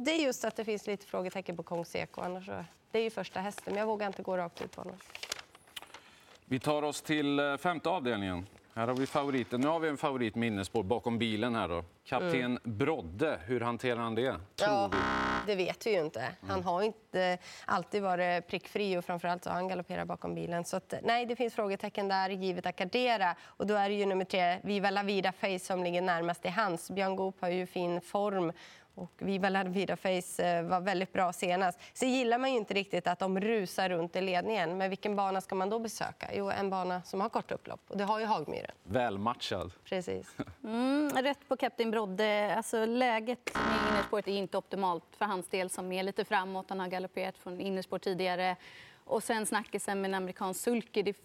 Det 0.00 0.10
är 0.10 0.24
just 0.24 0.44
att 0.44 0.56
det 0.56 0.64
finns 0.64 0.86
lite 0.86 1.06
frågetecken 1.06 1.56
på 1.56 1.62
Kong 1.62 1.84
Seko. 1.84 2.20
Annars 2.20 2.46
så, 2.46 2.64
det 2.90 2.98
är 2.98 3.02
ju 3.02 3.10
första 3.10 3.40
hästen, 3.40 3.64
men 3.66 3.76
jag 3.76 3.86
vågar 3.86 4.06
inte 4.06 4.22
gå 4.22 4.36
rakt 4.36 4.62
ut 4.62 4.72
på 4.72 4.80
honom. 4.80 4.96
Vi 6.44 6.60
tar 6.60 6.82
oss 6.82 7.02
till 7.02 7.38
eh, 7.38 7.56
femte 7.56 7.88
avdelningen. 7.88 8.46
Här 8.74 8.86
har 8.86 8.94
vi 8.94 9.06
favoriten. 9.06 9.60
Nu 9.60 9.66
har 9.66 9.80
vi 9.80 9.88
en 9.88 9.96
favorit 9.96 10.34
med 10.34 10.46
innespår 10.46 10.82
bakom 10.82 11.18
bilen 11.18 11.54
här 11.54 11.68
då. 11.68 11.84
Kapten 12.04 12.58
Brodde, 12.64 13.40
hur 13.44 13.60
hanterar 13.60 14.00
han 14.00 14.14
det? 14.14 14.40
Ja, 14.60 14.90
det 15.46 15.54
vet 15.54 15.86
vi 15.86 15.90
ju 15.90 16.00
inte. 16.00 16.28
Han 16.48 16.64
har 16.64 16.82
inte 16.82 17.38
alltid 17.64 18.02
varit 18.02 18.46
prickfri 18.46 18.96
och 18.96 19.04
framförallt 19.04 19.44
så 19.44 19.50
har 19.50 19.54
han 19.54 19.68
galopperat 19.68 20.08
bakom 20.08 20.34
bilen. 20.34 20.64
Så 20.64 20.76
att, 20.76 20.94
nej, 21.02 21.26
det 21.26 21.36
finns 21.36 21.54
frågetecken 21.54 22.08
där 22.08 22.30
givet 22.30 22.66
att 22.66 22.76
gardera. 22.76 23.36
Och 23.42 23.66
då 23.66 23.74
är 23.74 23.88
det 23.88 23.94
ju 23.94 24.06
nummer 24.06 24.24
tre, 24.24 24.58
Viva 24.62 24.90
La 24.90 25.02
Vida 25.02 25.32
Face 25.32 25.58
som 25.58 25.84
ligger 25.84 26.02
närmast 26.02 26.44
i 26.44 26.48
hans. 26.48 26.90
Björn 26.90 27.16
Goop 27.16 27.40
har 27.40 27.48
ju 27.48 27.66
fin 27.66 28.00
form 28.00 28.52
och 28.98 29.12
Viva 29.18 29.48
La 29.48 29.64
Vida 29.64 29.96
Face 29.96 30.42
eh, 30.42 30.62
var 30.62 30.80
väldigt 30.80 31.12
bra 31.12 31.32
senast. 31.32 31.78
Så 31.92 32.04
gillar 32.04 32.38
man 32.38 32.50
ju 32.50 32.56
inte 32.56 32.74
riktigt 32.74 33.06
att 33.06 33.18
de 33.18 33.40
rusar 33.40 33.88
runt 33.88 34.16
i 34.16 34.20
ledningen. 34.20 34.78
Men 34.78 34.88
vilken 34.88 35.16
bana 35.16 35.40
ska 35.40 35.54
man 35.54 35.70
då 35.70 35.78
besöka? 35.78 36.30
Jo, 36.34 36.50
en 36.50 36.70
bana 36.70 37.02
som 37.02 37.20
har 37.20 37.28
kort 37.28 37.52
upplopp 37.52 37.80
och 37.88 37.96
det 37.96 38.04
har 38.04 38.20
ju 38.20 38.26
Hagmyren. 38.26 38.70
Välmatchad. 38.82 39.72
Precis. 39.84 40.36
Mm, 40.64 41.10
rätt 41.10 41.48
på 41.48 41.56
Kapten 41.56 41.90
Brodde. 41.90 42.54
Alltså, 42.56 42.86
läget 42.86 43.54
med 43.54 43.90
innerspåret 43.90 44.28
är 44.28 44.32
inte 44.32 44.58
optimalt 44.58 45.04
för 45.18 45.24
hans 45.24 45.48
del 45.48 45.70
som 45.70 45.92
är 45.92 46.02
lite 46.02 46.24
framåt. 46.24 46.66
Han 46.68 46.80
har 46.80 46.88
galopperat 46.88 47.38
från 47.38 47.60
innerspår 47.60 47.98
tidigare. 47.98 48.56
Och 49.04 49.22
sen 49.22 49.46
snackisen 49.46 50.00
med 50.00 50.08
en 50.08 50.14
amerikansk 50.14 50.60
sulky. 50.60 51.02
Det 51.02 51.16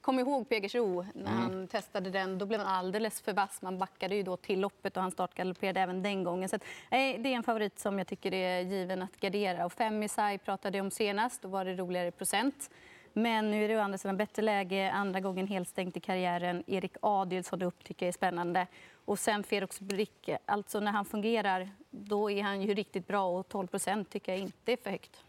Kom 0.00 0.18
ihåg 0.18 0.48
Pegersro 0.48 1.06
när 1.14 1.30
han 1.30 1.68
testade 1.68 2.10
den. 2.10 2.38
Då 2.38 2.46
blev 2.46 2.60
han 2.60 2.74
alldeles 2.74 3.20
för 3.20 3.32
vass. 3.32 3.62
Man 3.62 3.78
backade 3.78 4.14
ju 4.14 4.22
då 4.22 4.36
till 4.36 4.60
loppet 4.60 4.96
och 4.96 5.02
han 5.02 5.10
startgalopperade 5.10 5.80
även 5.80 6.02
den 6.02 6.24
gången. 6.24 6.48
Så 6.48 6.56
att, 6.56 6.64
nej, 6.90 7.18
det 7.18 7.28
är 7.28 7.36
en 7.36 7.42
favorit 7.42 7.78
som 7.78 7.98
jag 7.98 8.06
tycker 8.06 8.34
är 8.34 8.60
given 8.60 9.02
att 9.02 9.20
gardera. 9.20 9.64
Och 9.64 9.72
fem 9.72 10.02
i 10.02 10.08
Sai 10.08 10.38
pratade 10.38 10.78
jag 10.78 10.84
om 10.84 10.90
senast. 10.90 11.42
Då 11.42 11.48
var 11.48 11.64
det 11.64 11.74
roligare 11.74 12.10
procent. 12.10 12.70
Men 13.12 13.50
nu 13.50 13.64
är 13.64 13.68
det 13.68 13.76
å 13.76 13.80
andra 13.80 13.98
sidan 13.98 14.16
bättre 14.16 14.42
läge. 14.42 14.90
Andra 14.92 15.20
gången 15.20 15.46
helt 15.46 15.68
stängt 15.68 15.96
i 15.96 16.00
karriären. 16.00 16.64
Erik 16.66 16.96
Adilsson 17.00 17.62
upp 17.62 17.84
tycker 17.84 18.06
jag 18.06 18.08
är 18.08 18.12
spännande. 18.12 18.66
Och 19.04 19.18
sen 19.18 19.42
Ferox 19.42 19.80
Brick. 19.80 20.30
Alltså 20.46 20.80
när 20.80 20.92
han 20.92 21.04
fungerar, 21.04 21.70
då 21.90 22.30
är 22.30 22.42
han 22.42 22.62
ju 22.62 22.74
riktigt 22.74 23.06
bra. 23.06 23.38
Och 23.38 23.48
12 23.48 23.66
procent 23.66 24.10
tycker 24.10 24.32
jag 24.32 24.40
inte 24.40 24.72
är 24.72 24.76
för 24.76 24.90
högt. 24.90 25.25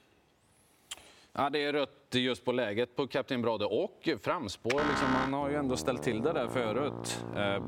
Ja, 1.39 1.49
det 1.49 1.63
är 1.63 1.73
rött 1.73 2.07
just 2.11 2.45
på 2.45 2.51
läget 2.51 2.95
på 2.95 3.07
Kapten 3.07 3.41
Brade 3.41 3.65
och 3.65 4.09
framspår. 4.21 4.89
Liksom, 4.89 5.07
han 5.07 5.33
har 5.33 5.49
ju 5.49 5.55
ändå 5.55 5.77
ställt 5.77 6.03
till 6.03 6.21
det 6.21 6.33
där 6.33 6.47
förut. 6.47 7.25
Eh, 7.35 7.63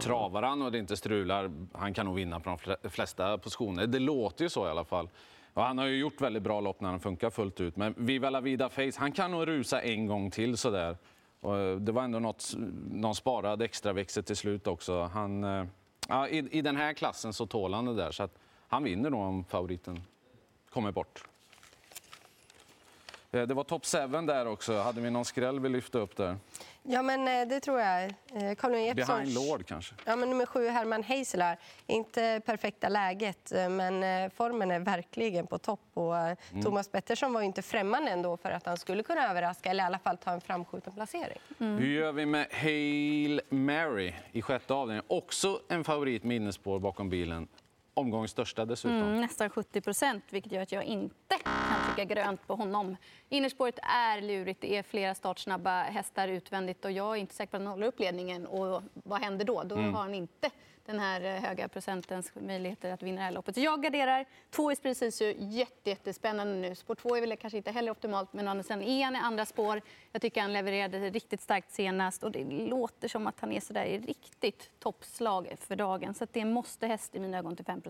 travar 0.00 0.42
han 0.42 0.62
och 0.62 0.72
det 0.72 0.78
inte 0.78 0.96
strular, 0.96 1.50
han 1.72 1.94
kan 1.94 2.06
nog 2.06 2.14
vinna 2.14 2.40
på 2.40 2.58
de 2.82 2.90
flesta 2.90 3.38
positioner. 3.38 3.86
Det 3.86 3.98
låter 3.98 4.44
ju 4.44 4.48
så 4.48 4.66
i 4.66 4.70
alla 4.70 4.84
fall. 4.84 5.08
Och 5.54 5.62
han 5.62 5.78
har 5.78 5.86
ju 5.86 5.98
gjort 5.98 6.20
väldigt 6.20 6.42
bra 6.42 6.60
lopp 6.60 6.80
när 6.80 6.88
han 6.88 7.00
funkar 7.00 7.30
fullt 7.30 7.60
ut. 7.60 7.76
Men 7.76 7.94
Viva 7.96 8.30
la 8.30 8.40
vida 8.40 8.68
face, 8.68 8.92
han 8.96 9.12
kan 9.12 9.30
nog 9.30 9.48
rusa 9.48 9.82
en 9.82 10.06
gång 10.06 10.30
till 10.30 10.56
sådär. 10.56 10.96
Och 11.40 11.58
eh, 11.58 11.76
det 11.76 11.92
var 11.92 12.02
ändå 12.02 12.18
något, 12.18 12.54
någon 12.90 13.14
sparad 13.14 13.62
extraväxel 13.62 14.24
till 14.24 14.36
slut 14.36 14.66
också. 14.66 15.02
Han, 15.02 15.44
eh, 15.44 15.64
ja, 16.08 16.28
i, 16.28 16.58
I 16.58 16.62
den 16.62 16.76
här 16.76 16.92
klassen 16.92 17.32
så 17.32 17.46
tål 17.46 17.74
han 17.74 17.84
det 17.84 17.94
där. 17.94 18.10
Så 18.10 18.22
att 18.22 18.38
han 18.68 18.84
vinner 18.84 19.10
nog 19.10 19.20
om 19.20 19.44
favoriten 19.44 20.02
kommer 20.70 20.92
bort. 20.92 21.24
Eh, 23.32 23.42
det 23.42 23.54
var 23.54 23.64
top 23.64 23.86
7 23.86 23.98
där 24.26 24.46
också. 24.46 24.78
Hade 24.78 25.00
vi 25.00 25.10
någon 25.10 25.24
skräll 25.24 25.60
vi 25.60 25.68
lyfte 25.68 25.98
upp 25.98 26.16
där? 26.16 26.36
Ja, 26.82 27.02
men 27.02 27.28
eh, 27.28 27.48
det 27.48 27.60
tror 27.60 27.80
jag. 27.80 28.04
Eh, 28.04 28.54
Colin 28.58 28.94
Behind 28.94 29.34
Lord 29.34 29.66
kanske? 29.66 29.94
Ja, 30.04 30.16
men 30.16 30.30
nummer 30.30 30.46
sju, 30.46 30.68
Herman 30.68 31.02
Hazelar. 31.02 31.58
Inte 31.86 32.40
perfekta 32.46 32.88
läget, 32.88 33.52
men 33.52 34.30
formen 34.30 34.70
är 34.70 34.80
verkligen 34.80 35.46
på 35.46 35.58
topp. 35.58 35.80
Och 35.94 36.16
mm. 36.16 36.62
Thomas 36.62 36.88
Pettersson 36.88 37.32
var 37.32 37.42
inte 37.42 37.62
främmande 37.62 38.10
ändå 38.10 38.36
för 38.36 38.50
att 38.50 38.66
han 38.66 38.76
skulle 38.76 39.02
kunna 39.02 39.30
överraska 39.30 39.70
eller 39.70 39.84
i 39.84 39.86
alla 39.86 39.98
fall 39.98 40.16
ta 40.16 40.30
en 40.30 40.40
framskjuten 40.40 40.92
placering. 40.92 41.38
Mm. 41.58 41.78
Hur 41.78 41.88
gör 41.88 42.12
vi 42.12 42.26
med 42.26 42.46
Hail 42.52 43.40
Mary 43.48 44.14
i 44.32 44.42
sjätte 44.42 44.74
avdelningen? 44.74 45.04
Också 45.08 45.60
en 45.68 45.84
favorit 45.84 46.24
minnesspår 46.24 46.78
bakom 46.78 47.10
bilen 47.10 47.48
omgångens 47.94 48.30
största 48.30 48.64
dessutom. 48.64 49.02
Mm, 49.02 49.20
nästan 49.20 49.50
70 49.50 49.80
procent, 49.80 50.24
vilket 50.30 50.52
gör 50.52 50.62
att 50.62 50.72
jag 50.72 50.84
inte 50.84 51.31
trycka 51.94 52.14
grönt 52.14 52.46
på 52.46 52.54
honom. 52.54 52.96
Innerspåret 53.28 53.78
är 53.82 54.20
lurigt. 54.20 54.60
Det 54.60 54.76
är 54.76 54.82
flera 54.82 55.14
startsnabba 55.14 55.82
hästar 55.82 56.28
utvändigt 56.28 56.84
och 56.84 56.92
jag 56.92 57.16
är 57.16 57.16
inte 57.20 57.34
säker 57.34 57.50
på 57.50 57.56
att 57.56 57.62
han 57.62 57.72
håller 57.72 57.86
upp 57.86 58.00
ledningen. 58.00 58.46
Och 58.46 58.82
vad 58.92 59.20
händer 59.20 59.44
då? 59.44 59.62
Då 59.62 59.76
mm. 59.76 59.94
har 59.94 60.02
han 60.02 60.14
inte 60.14 60.50
den 60.86 61.00
här 61.00 61.20
eh, 61.20 61.42
höga 61.42 61.68
procentens 61.68 62.32
möjligheter 62.34 62.92
att 62.92 63.02
vinna 63.02 63.16
det 63.16 63.24
här 63.24 63.32
loppet. 63.32 63.54
Så 63.54 63.60
jag 63.60 63.82
garderar. 63.82 64.26
Två 64.50 64.72
i 64.72 64.76
precis 64.76 65.22
jätte, 65.38 65.90
jättespännande 65.90 66.54
nu. 66.68 66.74
Spår 66.74 66.94
två 66.94 67.16
är 67.16 67.20
väl 67.20 67.36
kanske 67.36 67.56
inte 67.56 67.70
heller 67.70 67.92
optimalt, 67.92 68.32
men 68.32 68.64
sen 68.64 68.82
är 68.82 69.04
han 69.04 69.16
i 69.16 69.18
andra 69.18 69.46
spår. 69.46 69.80
Jag 70.12 70.22
tycker 70.22 70.40
han 70.40 70.52
levererade 70.52 71.10
riktigt 71.10 71.40
starkt 71.40 71.72
senast 71.72 72.24
och 72.24 72.32
det 72.32 72.44
låter 72.44 73.08
som 73.08 73.26
att 73.26 73.40
han 73.40 73.52
är 73.52 73.60
så 73.60 73.72
där 73.72 73.84
i 73.84 73.98
riktigt 73.98 74.70
toppslag 74.78 75.54
för 75.58 75.76
dagen. 75.76 76.14
Så 76.14 76.26
det 76.32 76.44
måste 76.44 76.86
häst 76.86 77.14
i 77.14 77.18
mina 77.18 77.38
ögon 77.38 77.56
till 77.56 77.64
5 77.64 77.82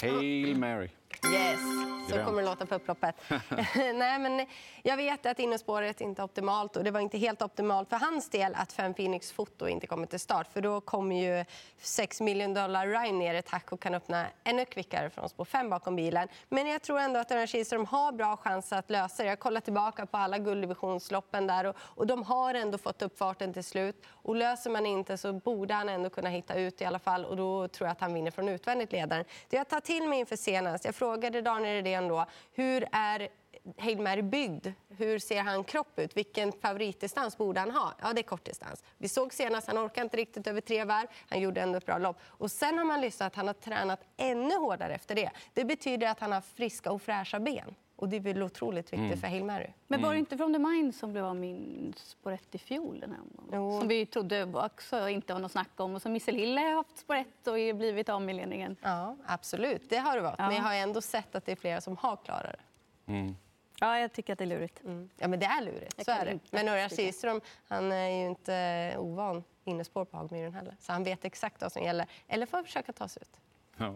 Hail 0.00 0.56
Mary. 0.56 0.88
Yes, 1.32 1.60
så 2.08 2.24
kommer 2.24 2.42
det 2.42 2.48
låta 2.48 2.66
på 2.66 2.74
upploppet. 2.74 3.14
Nej, 3.94 4.18
men 4.18 4.46
jag 4.82 4.96
vet 4.96 5.26
att 5.26 5.38
innerspåret 5.38 6.00
inte 6.00 6.22
är 6.22 6.24
optimalt 6.24 6.76
och 6.76 6.84
det 6.84 6.90
var 6.90 7.00
inte 7.00 7.18
helt 7.18 7.42
optimalt 7.42 7.88
för 7.88 7.96
hans 7.96 8.30
del 8.30 8.54
att 8.54 8.72
Fem 8.72 8.94
Phoenix 8.94 9.32
Foto 9.32 9.68
inte 9.68 9.86
kommer 9.86 10.06
till 10.06 10.20
start 10.20 10.46
för 10.52 10.60
då 10.60 10.80
kommer 10.80 11.22
ju 11.22 11.44
6 11.78 12.20
miljoner 12.20 12.62
dollar 12.62 12.86
Ryan 12.86 13.18
ner 13.18 13.34
ett 13.34 13.48
hack 13.48 13.72
och 13.72 13.80
kan 13.80 13.94
öppna 13.94 14.26
ännu 14.44 14.64
kvickare 14.64 15.10
från 15.10 15.28
spår 15.28 15.44
5 15.44 15.70
bakom 15.70 15.96
bilen. 15.96 16.28
Men 16.48 16.66
jag 16.66 16.82
tror 16.82 16.98
ändå 16.98 17.20
att 17.20 17.30
Örjan 17.30 17.46
Kihlström 17.46 17.86
har 17.86 18.12
bra 18.12 18.36
chans 18.36 18.72
att 18.72 18.90
lösa 18.90 19.22
det. 19.22 19.28
Jag 19.28 19.38
kollar 19.38 19.60
tillbaka 19.60 20.06
på 20.06 20.16
alla 20.16 20.38
gulddivisionsloppen 20.38 21.46
där 21.46 21.64
och, 21.64 21.76
och 21.78 22.06
de 22.06 22.22
har 22.22 22.54
ändå 22.54 22.78
fått 22.78 23.02
upp 23.02 23.18
farten 23.18 23.52
till 23.52 23.64
slut. 23.64 24.04
Och 24.06 24.36
löser 24.36 24.70
man 24.70 24.86
inte 24.86 25.16
så 25.16 25.32
borde 25.32 25.74
han 25.74 25.88
ändå 25.88 26.10
kunna 26.10 26.28
hitta 26.28 26.54
ut 26.54 26.80
i 26.80 26.84
alla 26.84 26.98
fall 26.98 27.24
och 27.24 27.36
då 27.36 27.68
tror 27.68 27.86
jag 27.86 27.92
att 27.92 28.00
han 28.00 28.14
vinner 28.14 28.30
från 28.30 28.48
utvändigt 28.48 28.92
ledaren. 28.92 29.24
Det 29.48 29.56
jag 29.56 29.68
tar 29.68 29.80
till 29.80 30.08
mig 30.08 30.18
inför 30.18 30.36
senast, 30.36 30.84
jag 30.84 30.94
frågade 30.94 31.42
Daniel 31.42 31.74
Redén 31.74 31.93
då, 32.00 32.26
hur 32.52 32.88
är 32.92 33.28
Heidmar 33.76 34.22
byggd? 34.22 34.66
Hur 34.88 35.18
ser 35.18 35.42
han 35.42 35.64
kropp 35.64 35.98
ut? 35.98 36.16
Vilken 36.16 36.52
favoritdistans 36.52 37.36
borde 37.36 37.60
han 37.60 37.70
ha? 37.70 37.94
Ja, 38.02 38.12
det 38.12 38.20
är 38.20 38.22
kortdistans. 38.22 38.84
Vi 38.98 39.08
såg 39.08 39.32
senast, 39.32 39.66
han 39.66 39.78
orkade 39.78 40.04
inte 40.04 40.16
riktigt 40.16 40.46
över 40.46 40.60
tre 40.60 40.84
varv. 40.84 41.06
Han 41.28 41.40
gjorde 41.40 41.60
ändå 41.60 41.78
ett 41.78 41.86
bra 41.86 41.98
lopp. 41.98 42.16
Och 42.24 42.50
sen 42.50 42.78
har 42.78 42.84
man 42.84 43.00
lyssnat 43.00 43.26
att 43.26 43.36
han 43.36 43.46
har 43.46 43.54
tränat 43.54 44.00
ännu 44.16 44.54
hårdare 44.56 44.94
efter 44.94 45.14
det. 45.14 45.30
Det 45.54 45.64
betyder 45.64 46.06
att 46.06 46.20
han 46.20 46.32
har 46.32 46.40
friska 46.40 46.92
och 46.92 47.02
fräscha 47.02 47.40
ben. 47.40 47.74
Och 47.96 48.08
det 48.08 48.16
är 48.16 48.20
väl 48.20 48.42
otroligt 48.42 48.86
viktigt 48.86 48.98
mm. 48.98 49.18
för 49.18 49.28
Hail 49.28 49.44
Mary. 49.44 49.66
Men 49.86 50.02
var 50.02 50.12
det 50.12 50.18
inte 50.18 50.36
From 50.36 50.52
the 50.52 50.58
Mind 50.58 50.94
som 50.94 51.12
blev 51.12 51.24
av 51.24 51.36
min 51.36 51.94
1 52.26 52.54
i 52.54 52.58
fjol? 52.58 53.00
Den 53.00 53.10
här 53.50 53.78
Som 53.78 53.88
vi 53.88 54.06
trodde 54.06 54.44
också 54.44 55.08
inte 55.08 55.32
var 55.32 55.40
något 55.40 55.52
snack 55.52 55.80
om. 55.80 55.94
Och 55.94 56.02
som 56.02 56.12
Missel 56.12 56.36
Hill 56.36 56.58
har 56.58 56.74
haft 56.74 57.10
1 57.10 57.46
och 57.46 57.76
blivit 57.76 58.08
av 58.08 58.22
med 58.22 58.34
ledningen. 58.34 58.76
Ja, 58.82 59.16
absolut. 59.26 59.90
Det 59.90 59.96
har 59.96 60.16
det 60.16 60.22
varit. 60.22 60.38
Ja. 60.38 60.46
Men 60.46 60.56
jag 60.56 60.62
har 60.62 60.74
ändå 60.74 61.00
sett 61.00 61.34
att 61.34 61.46
det 61.46 61.52
är 61.52 61.56
flera 61.56 61.80
som 61.80 61.96
har 61.96 62.16
klarat 62.16 62.52
det. 62.52 63.12
Mm. 63.12 63.36
Ja, 63.80 63.98
jag 63.98 64.12
tycker 64.12 64.32
att 64.32 64.38
det 64.38 64.44
är 64.44 64.46
lurigt. 64.46 64.84
Mm. 64.84 65.10
Ja, 65.16 65.28
men 65.28 65.40
det 65.40 65.46
är 65.46 65.62
lurigt. 65.62 66.04
så 66.04 66.10
är 66.10 66.24
det. 66.24 66.38
Men 66.50 66.68
Örjan 66.68 66.88
Kihlström, 66.88 67.40
han 67.68 67.92
är 67.92 68.08
ju 68.08 68.26
inte 68.26 68.94
ovan 68.98 69.44
innespår 69.64 70.04
på 70.04 70.16
Hagmyren 70.16 70.54
heller. 70.54 70.76
Så 70.80 70.92
han 70.92 71.04
vet 71.04 71.24
exakt 71.24 71.62
vad 71.62 71.72
som 71.72 71.82
gäller. 71.82 72.06
Eller 72.28 72.46
får 72.46 72.62
försöka 72.62 72.92
ta 72.92 73.08
sig 73.08 73.22
ut. 73.22 73.40
Ja. 73.76 73.94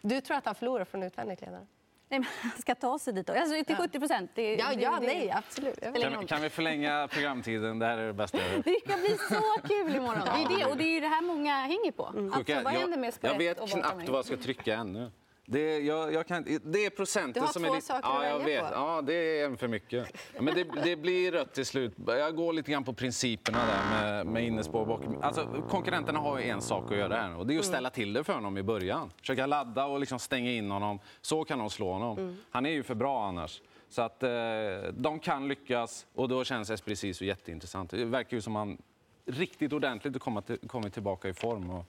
Du 0.00 0.20
tror 0.20 0.36
att 0.36 0.44
han 0.44 0.54
förlorar 0.54 0.84
från 0.84 1.02
utvändigt 1.02 1.40
ledare? 1.40 1.66
Nej, 2.08 2.20
men 2.20 2.28
han 2.40 2.60
ska 2.60 2.74
ta 2.74 2.98
sig 2.98 3.12
dit. 3.12 3.30
Alltså 3.30 3.64
till 3.64 3.76
70 3.76 3.98
procent. 3.98 4.30
Ja, 4.34 4.42
ja, 4.78 4.98
det, 5.00 5.06
nej, 5.06 5.30
absolut. 5.30 5.80
Kan, 5.80 6.26
kan, 6.26 6.42
vi 6.42 6.50
förlänga 6.50 7.08
programtiden? 7.08 7.78
Det 7.78 7.86
här 7.86 7.98
är 7.98 8.06
det 8.06 8.12
bästa 8.12 8.38
jag 8.38 8.64
Det 8.64 8.80
ska 8.84 8.96
bli 8.96 9.16
så 9.28 9.68
kul 9.68 9.96
imorgon. 9.96 10.20
Det 10.24 10.54
är 10.54 10.58
det, 10.58 10.64
och 10.64 10.76
det 10.76 10.84
är 10.84 11.00
det 11.00 11.08
här 11.08 11.22
många 11.22 11.54
hänger 11.54 11.92
på. 11.92 12.06
Mm. 12.06 12.32
Alltså, 12.32 12.54
vad 12.54 12.72
händer 12.72 12.98
med 12.98 13.14
Jag 13.20 13.38
vet 13.38 13.70
knappt 13.70 14.08
vad 14.08 14.18
jag 14.18 14.24
ska 14.24 14.36
trycka 14.36 14.74
ännu. 14.74 15.10
Det, 15.46 15.78
jag, 15.78 16.12
jag 16.12 16.26
kan, 16.26 16.44
det 16.64 16.86
är 16.86 16.90
procenten 16.90 17.32
du 17.32 17.40
har 17.40 17.52
som 17.52 17.62
två 17.62 17.74
är 17.74 17.80
saker 17.80 18.08
ja, 18.08 18.26
jag 18.26 18.44
vet. 18.44 18.62
På. 18.62 18.68
Ja, 18.72 19.02
det 19.02 19.14
är 19.14 19.44
en 19.46 19.56
för 19.56 19.68
mycket. 19.68 20.16
Men 20.40 20.54
det, 20.54 20.66
det, 20.84 20.96
blir 20.96 21.32
rött 21.32 21.54
till 21.54 21.66
slut. 21.66 21.92
Jag 22.06 22.36
går 22.36 22.52
lite 22.52 22.72
grann 22.72 22.84
på 22.84 22.92
principerna 22.92 23.58
där 23.58 23.90
med, 23.90 24.26
med 24.26 24.44
innespår 24.44 24.86
bakom. 24.86 25.22
Alltså, 25.22 25.64
konkurrenterna 25.68 26.18
har 26.18 26.38
ju 26.38 26.48
en 26.48 26.60
sak 26.60 26.92
att 26.92 26.98
göra 26.98 27.16
här 27.16 27.36
och 27.36 27.46
det 27.46 27.54
är 27.54 27.58
att 27.58 27.64
mm. 27.64 27.74
ställa 27.74 27.90
till 27.90 28.12
det 28.12 28.24
för 28.24 28.32
honom 28.32 28.58
i 28.58 28.62
början. 28.62 29.10
Försöka 29.20 29.46
ladda 29.46 29.86
och 29.86 30.00
liksom 30.00 30.18
stänga 30.18 30.50
in 30.50 30.70
honom. 30.70 30.98
Så 31.20 31.44
kan 31.44 31.58
de 31.58 31.70
slå 31.70 31.92
honom. 31.92 32.18
Mm. 32.18 32.36
Han 32.50 32.66
är 32.66 32.70
ju 32.70 32.82
för 32.82 32.94
bra 32.94 33.28
annars. 33.28 33.62
Så 33.88 34.02
att 34.02 34.22
eh, 34.22 34.30
de 34.92 35.18
kan 35.18 35.48
lyckas 35.48 36.06
och 36.14 36.28
då 36.28 36.44
känns 36.44 36.70
Esprecis 36.70 37.16
så 37.16 37.24
jätteintressant. 37.24 37.90
Det 37.90 38.04
verkar 38.04 38.36
ju 38.36 38.40
som 38.40 38.56
han 38.56 38.78
riktigt 39.26 39.72
ordentligt 39.72 40.24
har 40.24 40.66
kommit 40.68 40.92
tillbaka 40.92 41.28
i 41.28 41.34
form 41.34 41.70
och 41.70 41.84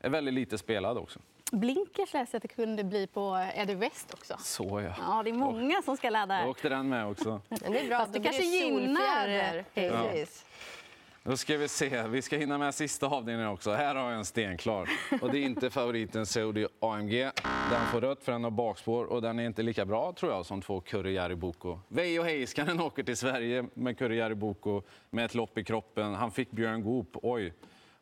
är 0.00 0.10
väldigt 0.10 0.34
lite 0.34 0.58
spelad 0.58 0.98
också. 0.98 1.20
Blinkers 1.52 2.12
läste 2.12 2.36
att 2.36 2.42
det 2.42 2.48
kunde 2.48 2.84
bli 2.84 3.06
på 3.06 3.50
Eddie 3.54 3.74
West 3.74 4.14
också. 4.14 4.36
Så 4.38 4.80
ja. 4.80 4.94
Ja, 4.98 5.22
det 5.22 5.30
är 5.30 5.34
många 5.34 5.82
som 5.82 5.96
ska 5.96 6.10
ladda. 6.10 6.44
Då 6.44 6.50
åkte 6.50 6.68
den 6.68 6.88
med 6.88 7.06
också. 7.06 7.40
Men 7.48 7.72
det 7.72 7.80
är 7.80 7.88
bra, 7.88 7.98
Fast 7.98 8.12
det 8.12 8.20
kanske 8.20 8.42
gynnar... 8.42 9.64
Ja. 9.74 10.26
Då 11.28 11.36
ska 11.36 11.56
vi 11.56 11.68
se. 11.68 12.02
Vi 12.02 12.22
ska 12.22 12.36
hinna 12.36 12.58
med 12.58 12.74
sista 12.74 13.06
avdelningen 13.06 13.50
också. 13.50 13.72
Här 13.72 13.94
har 13.94 14.10
jag 14.10 14.18
en 14.18 14.24
stenklar. 14.24 14.88
Och 15.22 15.32
det 15.32 15.38
är 15.38 15.42
inte 15.42 15.70
favoriten 15.70 16.26
Saudi 16.26 16.66
AMG. 16.80 17.30
Den 17.70 17.86
får 17.92 18.00
rött 18.00 18.24
för 18.24 18.32
den 18.32 18.44
har 18.44 18.50
bakspår 18.50 19.04
och 19.04 19.22
den 19.22 19.38
är 19.38 19.46
inte 19.46 19.62
lika 19.62 19.84
bra 19.84 20.12
tror 20.12 20.32
jag 20.32 20.46
som 20.46 20.62
två 20.62 20.80
Kurre 20.80 21.36
Boko. 21.36 21.80
Veijo 21.88 22.22
Heiskanen 22.22 22.80
åker 22.86 23.02
till 23.02 23.16
Sverige 23.16 23.66
med 23.74 23.98
Kurre 23.98 24.34
Boko 24.34 24.82
med 25.10 25.24
ett 25.24 25.34
lopp 25.34 25.58
i 25.58 25.64
kroppen. 25.64 26.14
Han 26.14 26.30
fick 26.30 26.50
Björn 26.50 26.82
Goop, 26.82 27.16
oj. 27.22 27.52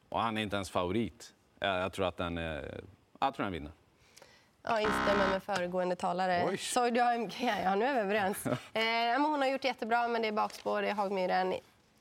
Och 0.09 0.21
han 0.21 0.39
är 0.39 0.43
inte 0.43 0.57
ens 0.57 0.71
favorit. 0.71 1.35
Jag 1.61 1.93
tror 1.93 2.07
att 2.07 2.17
den 2.17 2.39
är 2.39 2.81
jag 3.21 3.35
tror 3.35 3.45
han 3.45 3.53
vinner. 3.53 3.73
Ja, 4.63 4.81
instämmer 4.81 5.31
med 5.31 5.43
föregående 5.43 5.97
talare. 5.97 6.57
Soy 6.59 6.99
AMG, 6.99 7.35
ja 7.65 7.75
nu 7.75 7.85
är 7.85 7.95
vi 7.95 8.01
överens. 8.01 8.47
eh, 8.73 9.29
hon 9.31 9.41
har 9.41 9.47
gjort 9.47 9.65
jättebra, 9.65 10.09
men 10.09 10.23
det 10.23 10.29
är 10.29 10.33
bakspår, 10.33 10.83
är 10.83 10.95
Hagmyren. 10.95 11.55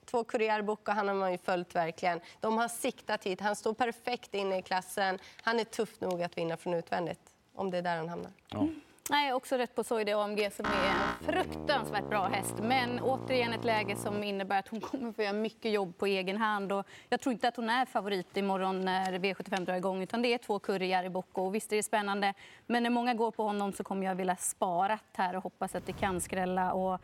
Två 0.05 0.23
Kurriärbok 0.23 0.87
och 0.87 0.93
han 0.93 1.07
har 1.07 1.15
man 1.15 1.31
ju 1.31 1.37
följt 1.37 1.75
verkligen. 1.75 2.19
De 2.39 2.57
har 2.57 2.67
siktat 2.67 3.23
hit, 3.23 3.41
han 3.41 3.55
står 3.55 3.73
perfekt 3.73 4.33
inne 4.33 4.57
i 4.57 4.61
klassen. 4.61 5.19
Han 5.41 5.59
är 5.59 5.63
tuff 5.63 6.01
nog 6.01 6.23
att 6.23 6.37
vinna 6.37 6.57
från 6.57 6.73
utvändigt, 6.73 7.19
om 7.53 7.71
det 7.71 7.77
är 7.77 7.81
där 7.81 7.97
han 7.97 8.09
hamnar. 8.09 8.31
Ja. 8.47 8.67
Nej, 9.09 9.33
också 9.33 9.55
rätt 9.55 9.75
på 9.75 9.83
Soide 9.83 10.09
AMG 10.09 10.51
som 10.51 10.65
är 10.65 10.89
en 10.89 11.25
fruktansvärt 11.25 12.09
bra 12.09 12.27
häst. 12.27 12.55
Men 12.61 12.99
återigen 12.99 13.53
ett 13.53 13.63
läge 13.63 13.95
som 13.95 14.23
innebär 14.23 14.59
att 14.59 14.67
hon 14.67 14.81
kommer 14.81 15.11
få 15.11 15.21
göra 15.23 15.33
mycket 15.33 15.71
jobb 15.71 15.97
på 15.97 16.05
egen 16.05 16.37
hand. 16.37 16.71
Och 16.71 16.85
jag 17.09 17.21
tror 17.21 17.33
inte 17.33 17.47
att 17.47 17.55
hon 17.55 17.69
är 17.69 17.85
favorit 17.85 18.37
imorgon 18.37 18.85
när 18.85 19.19
V75 19.19 19.65
drar 19.65 19.75
igång. 19.75 20.01
Utan 20.01 20.21
det 20.21 20.33
är 20.33 20.37
två 20.37 20.59
Kurre 20.59 21.09
Bocco. 21.09 21.49
Visst 21.49 21.71
är 21.71 21.75
det 21.75 21.83
spännande. 21.83 22.33
Men 22.67 22.83
när 22.83 22.89
många 22.89 23.13
går 23.13 23.31
på 23.31 23.43
honom 23.43 23.73
så 23.73 23.83
kommer 23.83 24.05
jag 24.05 24.15
vilja 24.15 24.35
spara 24.35 24.99
här 25.13 25.35
och 25.35 25.43
hoppas 25.43 25.75
att 25.75 25.85
det 25.85 25.93
kan 25.93 26.21
skrälla. 26.21 26.73
Och 26.73 27.01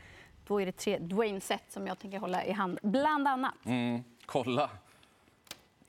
då 0.47 0.61
är 0.61 0.65
det 0.65 0.71
tre 0.71 0.97
Dwayne 0.97 1.41
Set 1.41 1.71
som 1.71 1.87
jag 1.87 1.99
tänker 1.99 2.19
hålla 2.19 2.45
i 2.45 2.51
hand, 2.51 2.79
bland 2.83 3.27
annat. 3.27 3.65
Mm, 3.65 4.03
kolla! 4.25 4.69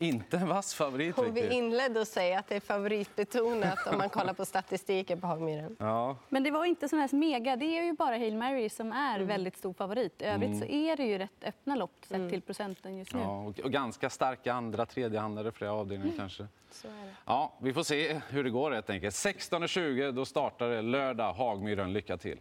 Inte 0.02 0.37
en 0.37 0.49
vass 0.49 0.75
favorit. 0.75 1.18
Och 1.18 1.37
vi 1.37 1.52
inledde 1.52 2.00
att 2.00 2.09
säga 2.09 2.38
att 2.38 2.49
det 2.49 2.56
är 2.56 2.61
favoritbetonat 2.61 3.87
om 3.87 3.99
man 3.99 4.09
kollar 4.09 4.35
på 4.35 4.44
statistiken 4.44 5.21
på 5.21 5.26
Hagmyren. 5.26 5.76
Ja. 5.78 6.16
Men 6.28 6.42
det 6.42 6.50
var 6.50 6.64
inte 6.64 6.88
sån 6.88 6.99
här 6.99 7.16
mega. 7.16 7.56
Det 7.56 7.78
är 7.78 7.85
ju 7.85 7.92
bara 7.92 8.16
Hail 8.16 8.37
Mary 8.37 8.68
som 8.68 8.92
är 8.92 9.16
mm. 9.16 9.28
väldigt 9.28 9.56
stor 9.56 9.73
favorit. 9.73 10.23
I 10.23 10.25
övrigt 10.25 10.49
mm. 10.49 10.61
så 10.61 10.66
är 10.66 10.97
det 10.97 11.04
ju 11.04 11.18
rätt 11.18 11.44
öppna 11.44 11.76
lopp 11.76 11.97
sett 12.00 12.16
mm. 12.16 12.30
till 12.30 12.42
procenten 12.42 12.97
just 12.99 13.14
nu. 13.14 13.21
Ja, 13.21 13.44
och, 13.44 13.61
och 13.61 13.73
ganska 13.73 14.11
starka 14.11 14.52
andra, 14.52 14.87
tredjehandlare 14.87 15.52
flera 15.52 15.73
avdelningar 15.73 16.14
mm. 16.14 16.18
kanske. 16.18 16.47
Ja, 17.25 17.52
vi 17.61 17.73
får 17.73 17.82
se 17.82 18.21
hur 18.28 18.44
det 18.44 18.50
går 18.50 18.71
helt 18.71 18.90
enkelt. 18.90 19.14
16.20 19.14 20.12
då 20.12 20.25
startar 20.25 20.68
det 20.68 20.82
lördag. 20.82 21.32
Hagmyren, 21.32 21.92
lycka 21.92 22.16
till! 22.16 22.38